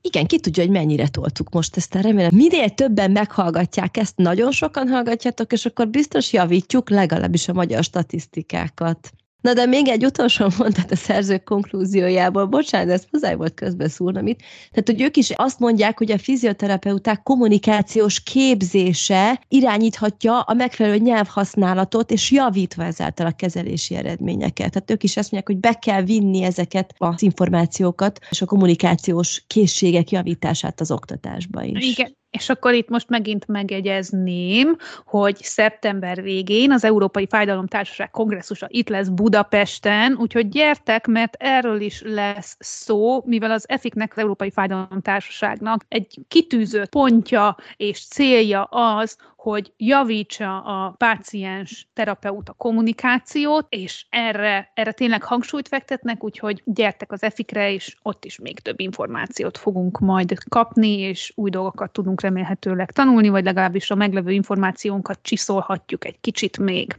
[0.00, 2.34] Igen, ki tudja, hogy mennyire toltuk most ezt remélem.
[2.34, 9.12] Minél többen meghallgatják ezt, nagyon sokan hallgatjátok, és akkor biztos javítjuk legalábbis a magyar statisztikákat.
[9.40, 14.38] Na de még egy utolsó mondat a szerzők konklúziójából, bocsánat, ez muszáj volt közbeszúrnom itt.
[14.70, 22.10] Tehát, hogy ők is azt mondják, hogy a fizioterapeuták kommunikációs képzése irányíthatja a megfelelő nyelvhasználatot,
[22.10, 24.72] és javítva ezáltal a kezelési eredményeket.
[24.72, 29.44] Tehát ők is azt mondják, hogy be kell vinni ezeket az információkat, és a kommunikációs
[29.46, 31.86] készségek javítását az oktatásba is.
[31.86, 38.88] Igen, és akkor itt most megint megjegyezném, hogy szeptember végén az Európai Fájdalomtársaság kongresszusa itt
[38.88, 45.84] lesz Budapesten, úgyhogy gyertek, mert erről is lesz szó, mivel az EFIK-nek, az Európai Fájdalomtársaságnak
[45.88, 54.92] egy kitűzött pontja és célja az, hogy javítsa a páciens terapeuta kommunikációt, és erre, erre
[54.92, 60.38] tényleg hangsúlyt fektetnek, úgyhogy gyertek az EFIK-re, és ott is még több információt fogunk majd
[60.48, 66.58] kapni, és új dolgokat tudunk remélhetőleg tanulni, vagy legalábbis a meglevő információnkat csiszolhatjuk egy kicsit
[66.58, 66.98] még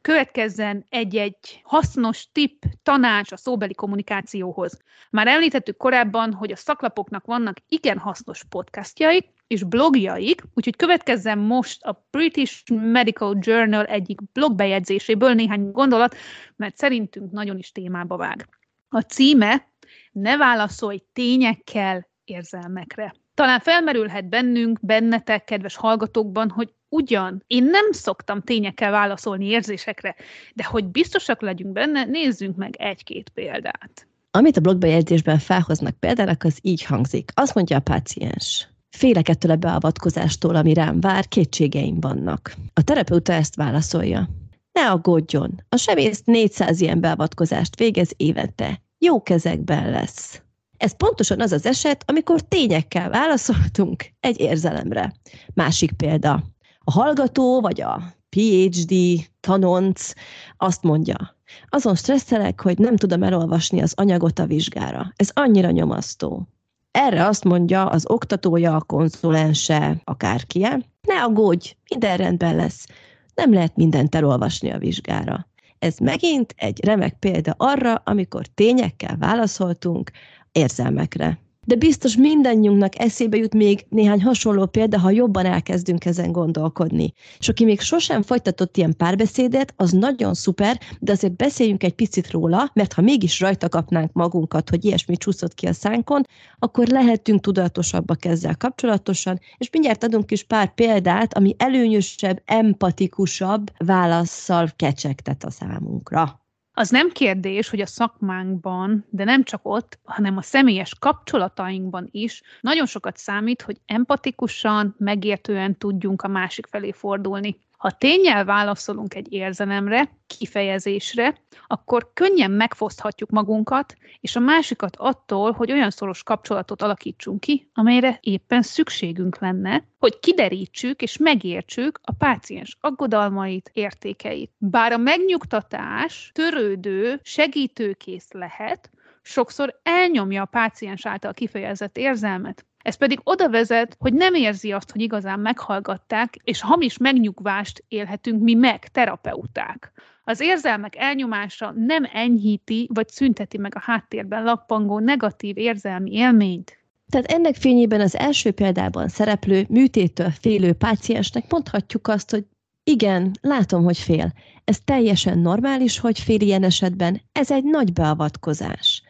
[0.00, 4.78] következzen egy-egy hasznos tipp, tanács a szóbeli kommunikációhoz.
[5.10, 11.82] Már említettük korábban, hogy a szaklapoknak vannak igen hasznos podcastjaik és blogjaik, úgyhogy következzen most
[11.82, 16.16] a British Medical Journal egyik blogbejegyzéséből néhány gondolat,
[16.56, 18.48] mert szerintünk nagyon is témába vág.
[18.88, 19.66] A címe
[20.12, 23.14] Ne válaszolj tényekkel, érzelmekre.
[23.34, 30.14] Talán felmerülhet bennünk, bennetek, kedves hallgatókban, hogy ugyan én nem szoktam tényekkel válaszolni érzésekre,
[30.54, 34.06] de hogy biztosak legyünk benne, nézzünk meg egy-két példát.
[34.30, 37.30] Amit a blogbejegyzésben felhoznak példának, az így hangzik.
[37.34, 38.68] Azt mondja a páciens.
[38.90, 42.54] Félek ettől a beavatkozástól, ami rám vár, kétségeim vannak.
[42.72, 44.28] A terapeuta ezt válaszolja.
[44.72, 48.82] Ne aggódjon, a sebész 400 ilyen beavatkozást végez évente.
[48.98, 50.42] Jó kezekben lesz.
[50.76, 55.12] Ez pontosan az az eset, amikor tényekkel válaszoltunk egy érzelemre.
[55.54, 56.42] Másik példa.
[56.78, 58.94] A hallgató vagy a PhD
[59.40, 60.12] tanonc
[60.56, 61.36] azt mondja,
[61.68, 65.12] azon stresszelek, hogy nem tudom elolvasni az anyagot a vizsgára.
[65.16, 66.48] Ez annyira nyomasztó.
[66.90, 72.86] Erre azt mondja az oktatója, a konzulense, akárkie, ne aggódj, minden rendben lesz.
[73.34, 75.46] Nem lehet mindent elolvasni a vizsgára.
[75.78, 80.10] Ez megint egy remek példa arra, amikor tényekkel válaszoltunk
[80.52, 87.12] érzelmekre de biztos mindannyiunknak eszébe jut még néhány hasonló példa, ha jobban elkezdünk ezen gondolkodni.
[87.38, 92.30] És aki még sosem folytatott ilyen párbeszédet, az nagyon szuper, de azért beszéljünk egy picit
[92.30, 96.22] róla, mert ha mégis rajta kapnánk magunkat, hogy ilyesmi csúszott ki a szánkon,
[96.58, 104.68] akkor lehetünk tudatosabbak ezzel kapcsolatosan, és mindjárt adunk is pár példát, ami előnyösebb, empatikusabb válaszsal
[104.76, 106.47] kecsegtet a számunkra.
[106.78, 112.42] Az nem kérdés, hogy a szakmánkban, de nem csak ott, hanem a személyes kapcsolatainkban is
[112.60, 117.58] nagyon sokat számít, hogy empatikusan, megértően tudjunk a másik felé fordulni.
[117.78, 125.72] Ha tényel válaszolunk egy érzelemre, kifejezésre, akkor könnyen megfoszthatjuk magunkat, és a másikat attól, hogy
[125.72, 132.76] olyan szoros kapcsolatot alakítsunk ki, amelyre éppen szükségünk lenne, hogy kiderítsük és megértsük a páciens
[132.80, 134.50] aggodalmait, értékeit.
[134.58, 138.90] Bár a megnyugtatás törődő, segítőkész lehet,
[139.22, 142.66] sokszor elnyomja a páciens által kifejezett érzelmet.
[142.82, 148.42] Ez pedig oda vezet, hogy nem érzi azt, hogy igazán meghallgatták, és hamis megnyugvást élhetünk
[148.42, 149.92] mi meg, terapeuták.
[150.24, 156.78] Az érzelmek elnyomása nem enyhíti vagy szünteti meg a háttérben lappangó negatív érzelmi élményt.
[157.08, 162.44] Tehát ennek fényében az első példában szereplő műtétől félő páciensnek mondhatjuk azt, hogy
[162.84, 164.32] igen, látom, hogy fél.
[164.64, 167.20] Ez teljesen normális, hogy fél ilyen esetben.
[167.32, 169.02] Ez egy nagy beavatkozás.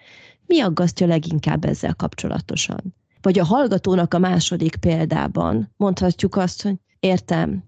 [0.47, 2.95] Mi aggasztja leginkább ezzel kapcsolatosan?
[3.21, 7.65] Vagy a hallgatónak a második példában mondhatjuk azt, hogy értem,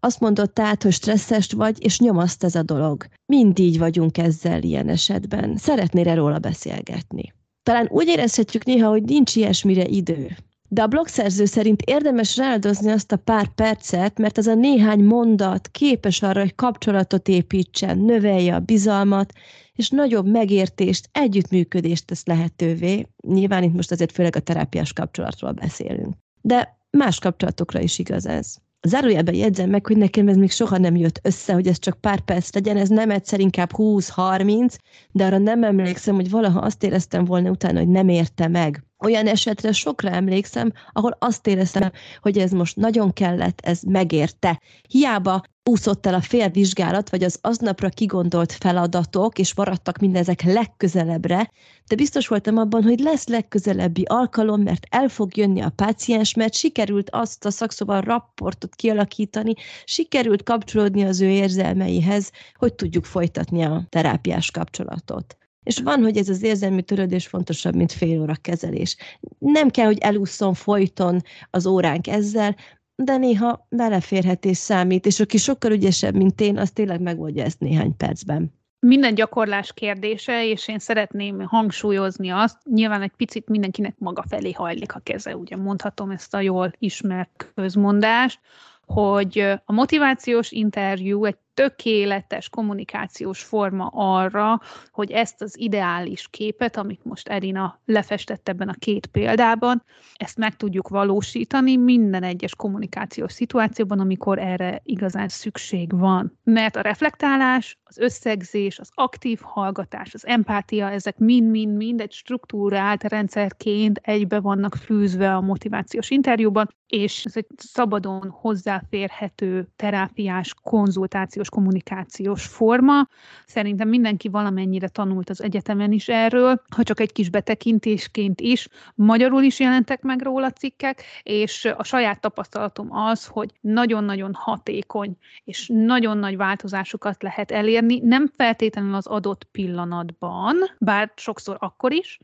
[0.00, 3.06] azt mondott át, hogy stresszes vagy, és nyomaszt ez a dolog.
[3.26, 5.56] Mind így vagyunk ezzel ilyen esetben.
[5.56, 7.32] Szeretnél róla beszélgetni.
[7.62, 10.36] Talán úgy érezhetjük néha, hogy nincs ilyesmire idő.
[10.72, 15.68] De a blogszerző szerint érdemes rááldozni azt a pár percet, mert ez a néhány mondat
[15.68, 19.32] képes arra, hogy kapcsolatot építsen, növelje a bizalmat,
[19.72, 23.06] és nagyobb megértést, együttműködést tesz lehetővé.
[23.26, 26.14] Nyilván itt most azért főleg a terápiás kapcsolatról beszélünk.
[26.40, 28.54] De más kapcsolatokra is igaz ez.
[28.86, 32.20] Zárójelben jegyzem meg, hogy nekem ez még soha nem jött össze, hogy ez csak pár
[32.20, 34.74] perc legyen, ez nem egyszer inkább 20-30,
[35.10, 39.26] de arra nem emlékszem, hogy valaha azt éreztem volna utána, hogy nem érte meg olyan
[39.26, 41.90] esetre sokra emlékszem, ahol azt éreztem,
[42.20, 44.60] hogy ez most nagyon kellett, ez megérte.
[44.88, 51.50] Hiába úszott el a félvizsgálat, vagy az aznapra kigondolt feladatok, és maradtak mindezek legközelebbre,
[51.86, 56.54] de biztos voltam abban, hogy lesz legközelebbi alkalom, mert el fog jönni a páciens, mert
[56.54, 63.86] sikerült azt a szakszóval rapportot kialakítani, sikerült kapcsolódni az ő érzelmeihez, hogy tudjuk folytatni a
[63.88, 65.36] terápiás kapcsolatot.
[65.62, 68.96] És van, hogy ez az érzelmi törődés fontosabb, mint fél óra kezelés.
[69.38, 72.56] Nem kell, hogy elússzon folyton az óránk ezzel,
[72.94, 77.96] de néha beleférhetés számít, és aki sokkal ügyesebb, mint én, az tényleg megoldja ezt néhány
[77.96, 78.60] percben.
[78.86, 84.94] Minden gyakorlás kérdése, és én szeretném hangsúlyozni azt, nyilván egy picit mindenkinek maga felé hajlik
[84.94, 88.40] a keze, ugye mondhatom ezt a jól ismert közmondást,
[88.86, 97.04] hogy a motivációs interjú egy tökéletes kommunikációs forma arra, hogy ezt az ideális képet, amit
[97.04, 99.84] most Erina lefestett ebben a két példában,
[100.14, 106.38] ezt meg tudjuk valósítani minden egyes kommunikációs szituációban, amikor erre igazán szükség van.
[106.44, 114.00] Mert a reflektálás, az összegzés, az aktív hallgatás, az empátia, ezek mind-mind-mind egy struktúrált rendszerként
[114.02, 122.46] egybe vannak fűzve a motivációs interjúban, és ez egy szabadon hozzáférhető terápiás konzultáció kommunikációs kommunikációs
[122.46, 123.08] forma.
[123.46, 128.68] Szerintem mindenki valamennyire tanult az egyetemen is erről, ha csak egy kis betekintésként is.
[128.94, 135.70] Magyarul is jelentek meg róla cikkek, és a saját tapasztalatom az, hogy nagyon-nagyon hatékony, és
[135.72, 142.18] nagyon nagy változásokat lehet elérni, nem feltétlenül az adott pillanatban, bár sokszor akkor is,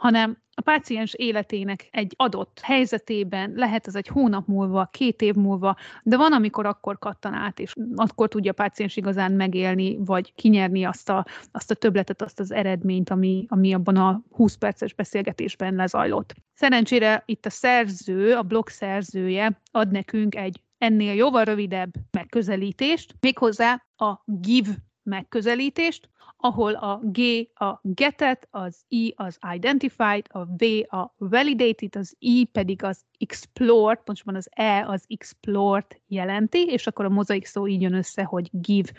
[0.00, 5.76] hanem a páciens életének egy adott helyzetében, lehet ez egy hónap múlva, két év múlva,
[6.02, 10.84] de van, amikor akkor kattan át, és akkor tudja a páciens igazán megélni, vagy kinyerni
[10.84, 15.74] azt a, azt a töbletet, azt az eredményt, ami, ami abban a 20 perces beszélgetésben
[15.74, 16.34] lezajlott.
[16.54, 23.86] Szerencsére itt a szerző, a blog szerzője ad nekünk egy ennél jóval rövidebb megközelítést, méghozzá
[23.96, 24.76] a give
[25.10, 27.18] megközelítést, ahol a G
[27.54, 30.64] a getet, az I az identified, a V
[30.96, 37.04] a validated, az I pedig az explored, pontosabban az E az explored jelenti, és akkor
[37.04, 38.90] a mozaik szó így jön össze, hogy give.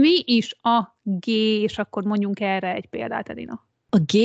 [0.00, 1.28] Mi is a G,
[1.62, 3.66] és akkor mondjunk erre egy példát, Edina.
[3.88, 4.16] A G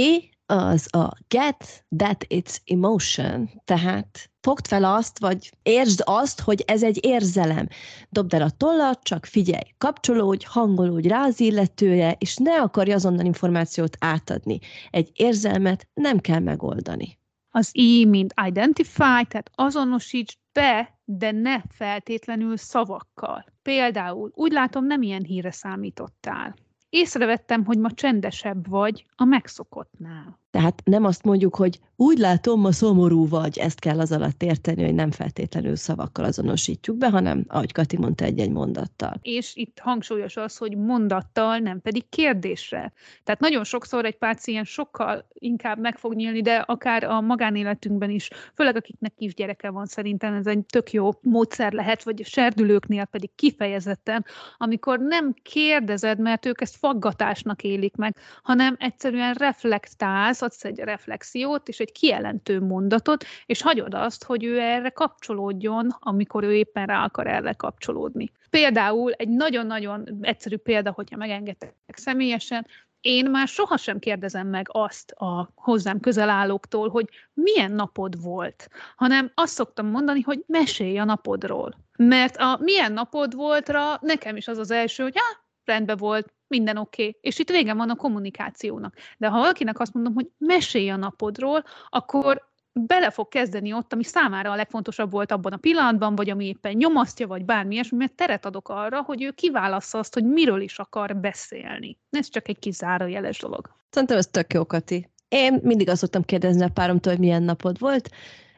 [0.46, 6.84] az a get that it's emotion, tehát fogd fel azt, vagy értsd azt, hogy ez
[6.84, 7.68] egy érzelem.
[8.10, 13.26] Dobd el a tollat, csak figyelj, kapcsolódj, hangolódj rá az illetője, és ne akarj azonnal
[13.26, 14.60] információt átadni.
[14.90, 17.18] Egy érzelmet nem kell megoldani.
[17.50, 23.46] Az I, mint identify, tehát azonosíts be, de ne feltétlenül szavakkal.
[23.62, 26.56] Például, úgy látom, nem ilyen híre számítottál.
[26.90, 30.40] Észrevettem, hogy ma csendesebb vagy a megszokottnál.
[30.56, 34.84] Tehát nem azt mondjuk, hogy úgy látom, ma szomorú vagy, ezt kell az alatt érteni,
[34.84, 39.20] hogy nem feltétlenül szavakkal azonosítjuk be, hanem, ahogy Kati mondta, egy-egy mondattal.
[39.22, 42.94] És itt hangsúlyos az, hogy mondattal, nem pedig kérdésre.
[43.24, 48.30] Tehát nagyon sokszor egy páciens sokkal inkább meg fog nyílni, de akár a magánéletünkben is,
[48.54, 54.26] főleg akiknek kisgyereke van, szerintem ez egy tök jó módszer lehet, vagy serdülőknél pedig kifejezetten,
[54.58, 61.68] amikor nem kérdezed, mert ők ezt faggatásnak élik meg, hanem egyszerűen reflektálsz, adsz egy reflexiót
[61.68, 67.04] és egy kijelentő mondatot, és hagyod azt, hogy ő erre kapcsolódjon, amikor ő éppen rá
[67.04, 68.32] akar erre kapcsolódni.
[68.50, 72.68] Például egy nagyon-nagyon egyszerű példa, hogyha megengedtek személyesen,
[73.06, 79.32] én már sohasem kérdezem meg azt a hozzám közel állóktól, hogy milyen napod volt, hanem
[79.34, 81.76] azt szoktam mondani, hogy mesélj a napodról.
[81.98, 86.78] Mert a milyen napod voltra nekem is az az első, hogy hát rendben volt, minden
[86.78, 87.18] oké, okay.
[87.22, 88.96] és itt vége van a kommunikációnak.
[89.18, 94.04] De ha valakinek azt mondom, hogy mesélj a napodról, akkor bele fog kezdeni ott, ami
[94.04, 98.14] számára a legfontosabb volt abban a pillanatban, vagy ami éppen nyomasztja, vagy bármi ilyesmi, mert
[98.14, 101.98] teret adok arra, hogy ő kiválassza azt, hogy miről is akar beszélni.
[102.10, 103.76] Ez csak egy kizárójeles dolog.
[103.90, 105.10] Szerintem ez tök jó, Kati.
[105.28, 108.10] Én mindig azt szoktam kérdezni a páromtól, hogy milyen napod volt,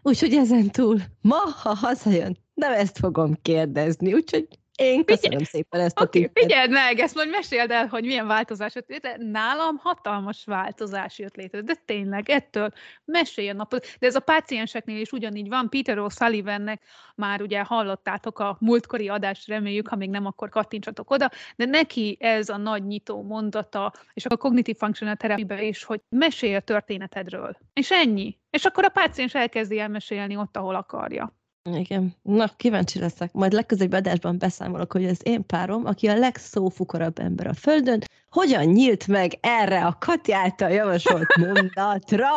[0.02, 4.48] úgyhogy ezen túl ma, ha hazajön, nem ezt fogom kérdezni, úgyhogy
[4.78, 6.44] én köszönöm Figyelj, szépen ezt a okay, tippet.
[6.44, 9.16] Figyeld meg, ezt majd meséld el, hogy milyen változás jött létre.
[9.20, 12.72] Nálam hatalmas változás jött létre, de tényleg ettől
[13.06, 13.88] mesélj a napot.
[14.00, 15.70] De ez a pácienseknél is ugyanígy van.
[15.70, 16.78] Peter O'Sullivannek
[17.16, 22.18] már ugye hallottátok a múltkori adást, reméljük, ha még nem, akkor kattintsatok oda, de neki
[22.20, 27.58] ez a nagy nyitó mondata, és a Cognitive Functional Therapy-be is, hogy mesélj a történetedről.
[27.74, 28.38] És ennyi.
[28.50, 31.36] És akkor a páciens elkezdi elmesélni ott, ahol akarja.
[31.76, 32.16] Igen.
[32.22, 33.34] Na, kíváncsi leszek.
[33.34, 38.66] Majd legközelebb adásban beszámolok, hogy az én párom, aki a legszófukorabb ember a Földön, hogyan
[38.66, 42.30] nyílt meg erre a Kati által javasolt mondatra?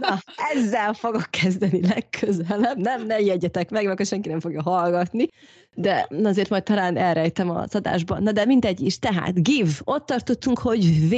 [0.00, 0.18] Na,
[0.54, 2.78] ezzel fogok kezdeni legközelebb.
[2.78, 5.28] Nem, ne jegyetek meg, mert senki nem fogja hallgatni.
[5.74, 8.22] De azért majd talán elrejtem az adásban.
[8.22, 8.98] Na de mindegy is.
[8.98, 9.70] Tehát give.
[9.84, 11.14] Ott tartottunk, hogy V.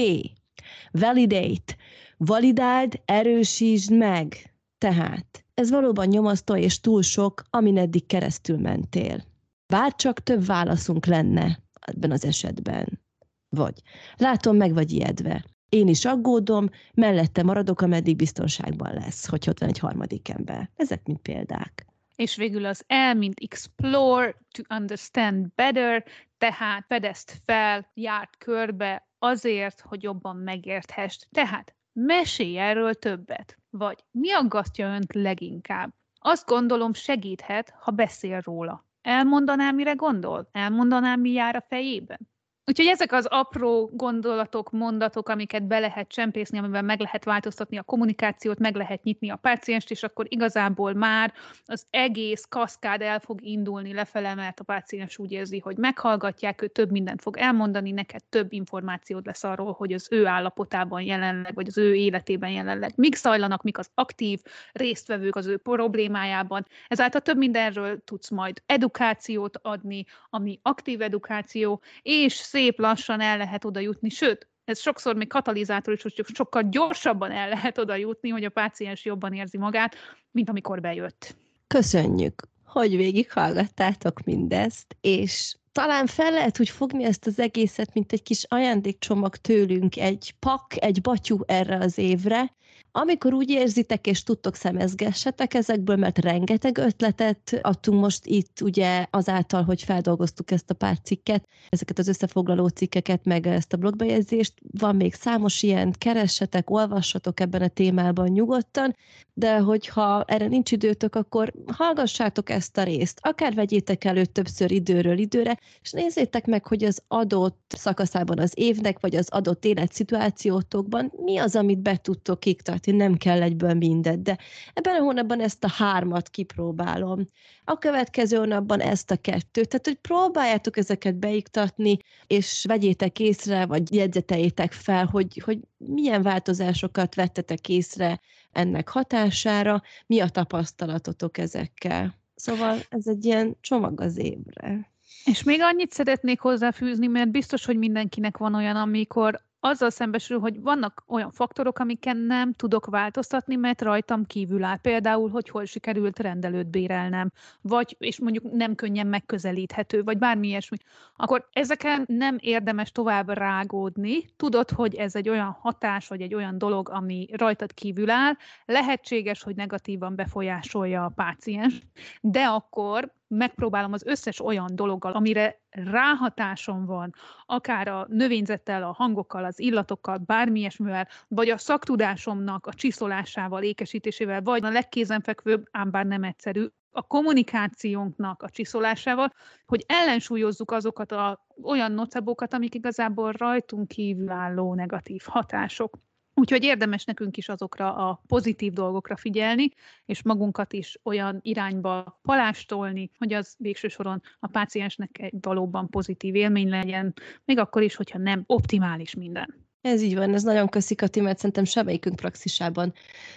[0.90, 1.76] Validate.
[2.16, 4.52] Validáld, erősítsd meg.
[4.78, 9.24] Tehát ez valóban nyomasztó és túl sok, amin eddig keresztül mentél.
[9.66, 13.00] Bár csak több válaszunk lenne ebben az esetben.
[13.48, 13.82] Vagy
[14.16, 15.44] látom, meg vagy ijedve.
[15.68, 20.70] Én is aggódom, mellette maradok, ameddig biztonságban lesz, hogy ott van egy harmadik ember.
[20.76, 21.86] Ezek mint példák.
[22.16, 26.04] És végül az E, mint explore, to understand better,
[26.38, 31.18] tehát fedezd fel, járt körbe azért, hogy jobban megérthess.
[31.30, 33.61] Tehát mesélj erről többet.
[33.74, 35.94] Vagy mi aggasztja önt leginkább?
[36.18, 38.86] Azt gondolom segíthet, ha beszél róla.
[39.02, 40.48] Elmondaná, mire gondol?
[40.52, 42.31] Elmondaná, mi jár a fejében?
[42.66, 47.82] Úgyhogy ezek az apró gondolatok, mondatok, amiket be lehet csempészni, amivel meg lehet változtatni a
[47.82, 51.32] kommunikációt, meg lehet nyitni a pácienst, és akkor igazából már
[51.66, 56.66] az egész kaszkád el fog indulni lefele, mert a páciens úgy érzi, hogy meghallgatják, ő
[56.66, 61.66] több mindent fog elmondani, neked több információd lesz arról, hogy az ő állapotában jelenleg, vagy
[61.66, 64.40] az ő életében jelenleg mik zajlanak, mik az aktív
[64.72, 66.66] résztvevők az ő problémájában.
[66.88, 73.64] Ezáltal több mindenről tudsz majd edukációt adni, ami aktív edukáció, és szép lassan el lehet
[73.64, 78.28] oda jutni, sőt, ez sokszor még katalizátor is, hogy sokkal gyorsabban el lehet oda jutni,
[78.28, 79.94] hogy a páciens jobban érzi magát,
[80.30, 81.36] mint amikor bejött.
[81.66, 88.22] Köszönjük, hogy végighallgattátok mindezt, és talán fel lehet úgy fogni ezt az egészet, mint egy
[88.22, 92.52] kis ajándékcsomag tőlünk, egy pak, egy batyú erre az évre,
[92.92, 99.62] amikor úgy érzitek és tudtok, szemezgessetek ezekből, mert rengeteg ötletet adtunk most itt, ugye azáltal,
[99.62, 104.54] hogy feldolgoztuk ezt a pár cikket, ezeket az összefoglaló cikkeket, meg ezt a blogbejegyzést.
[104.78, 108.96] Van még számos ilyen, keressetek, olvassatok ebben a témában nyugodtan,
[109.34, 115.18] de hogyha erre nincs időtök, akkor hallgassátok ezt a részt, akár vegyétek elő többször időről
[115.18, 121.38] időre, és nézzétek meg, hogy az adott szakaszában az évnek, vagy az adott életszituációtokban mi
[121.38, 124.38] az, amit be tudtok iktatni, nem kell egyből mindet, de
[124.72, 127.28] ebben a hónapban ezt a hármat kipróbálom,
[127.64, 133.94] a következő hónapban ezt a kettőt, tehát hogy próbáljátok ezeket beiktatni, és vegyétek észre, vagy
[133.94, 138.20] jegyzeteljétek fel, hogy, hogy milyen változásokat vettetek észre
[138.52, 142.20] ennek hatására, mi a tapasztalatotok ezekkel.
[142.34, 144.90] Szóval ez egy ilyen csomag az évre.
[145.24, 150.60] És még annyit szeretnék hozzáfűzni, mert biztos, hogy mindenkinek van olyan, amikor azzal szembesül, hogy
[150.60, 154.76] vannak olyan faktorok, amiken nem tudok változtatni, mert rajtam kívül áll.
[154.76, 160.76] Például, hogy hol sikerült rendelőt bérelnem, vagy, és mondjuk nem könnyen megközelíthető, vagy bármi ilyesmi.
[161.16, 164.24] Akkor ezeken nem érdemes tovább rágódni.
[164.36, 168.32] Tudod, hogy ez egy olyan hatás, vagy egy olyan dolog, ami rajtad kívül áll.
[168.64, 171.82] Lehetséges, hogy negatívan befolyásolja a páciens,
[172.20, 177.14] de akkor megpróbálom az összes olyan dologgal, amire ráhatásom van,
[177.46, 184.42] akár a növényzettel, a hangokkal, az illatokkal, bármi ilyesmivel, vagy a szaktudásomnak a csiszolásával, ékesítésével,
[184.42, 189.32] vagy a legkézenfekvőbb, ám bár nem egyszerű, a kommunikációnknak a csiszolásával,
[189.66, 195.98] hogy ellensúlyozzuk azokat a olyan nocebókat, amik igazából rajtunk kívülálló negatív hatások.
[196.34, 199.68] Úgyhogy érdemes nekünk is azokra a pozitív dolgokra figyelni,
[200.04, 206.34] és magunkat is olyan irányba palástolni, hogy az végső soron a páciensnek egy valóban pozitív
[206.34, 207.14] élmény legyen,
[207.44, 209.70] még akkor is, hogyha nem optimális minden.
[209.82, 212.92] Ez így van, ez nagyon köszik Kati, mert szerintem semmelyikünk praxisában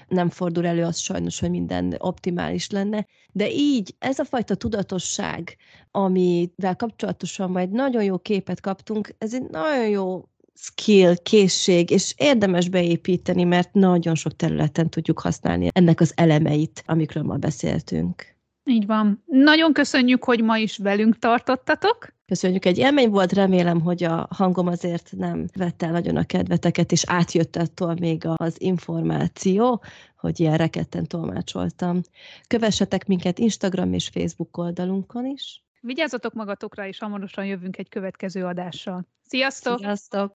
[0.07, 3.05] nem fordul elő az sajnos, hogy minden optimális lenne.
[3.31, 5.57] De így ez a fajta tudatosság,
[5.91, 10.23] amivel kapcsolatosan majd nagyon jó képet kaptunk, ez egy nagyon jó
[10.55, 17.23] skill, készség, és érdemes beépíteni, mert nagyon sok területen tudjuk használni ennek az elemeit, amikről
[17.23, 18.35] ma beszéltünk.
[18.63, 19.23] Így van.
[19.25, 22.13] Nagyon köszönjük, hogy ma is velünk tartottatok.
[22.25, 26.91] Köszönjük, egy élmény volt, remélem, hogy a hangom azért nem vett el nagyon a kedveteket,
[26.91, 29.83] és átjött attól még az információ,
[30.17, 32.01] hogy ilyen reketten tolmácsoltam.
[32.47, 35.64] Kövessetek minket Instagram és Facebook oldalunkon is.
[35.85, 39.07] Vigyázzatok magatokra, és hamarosan jövünk egy következő adással.
[39.23, 39.77] Sziasztok!
[39.77, 40.35] Sziasztok!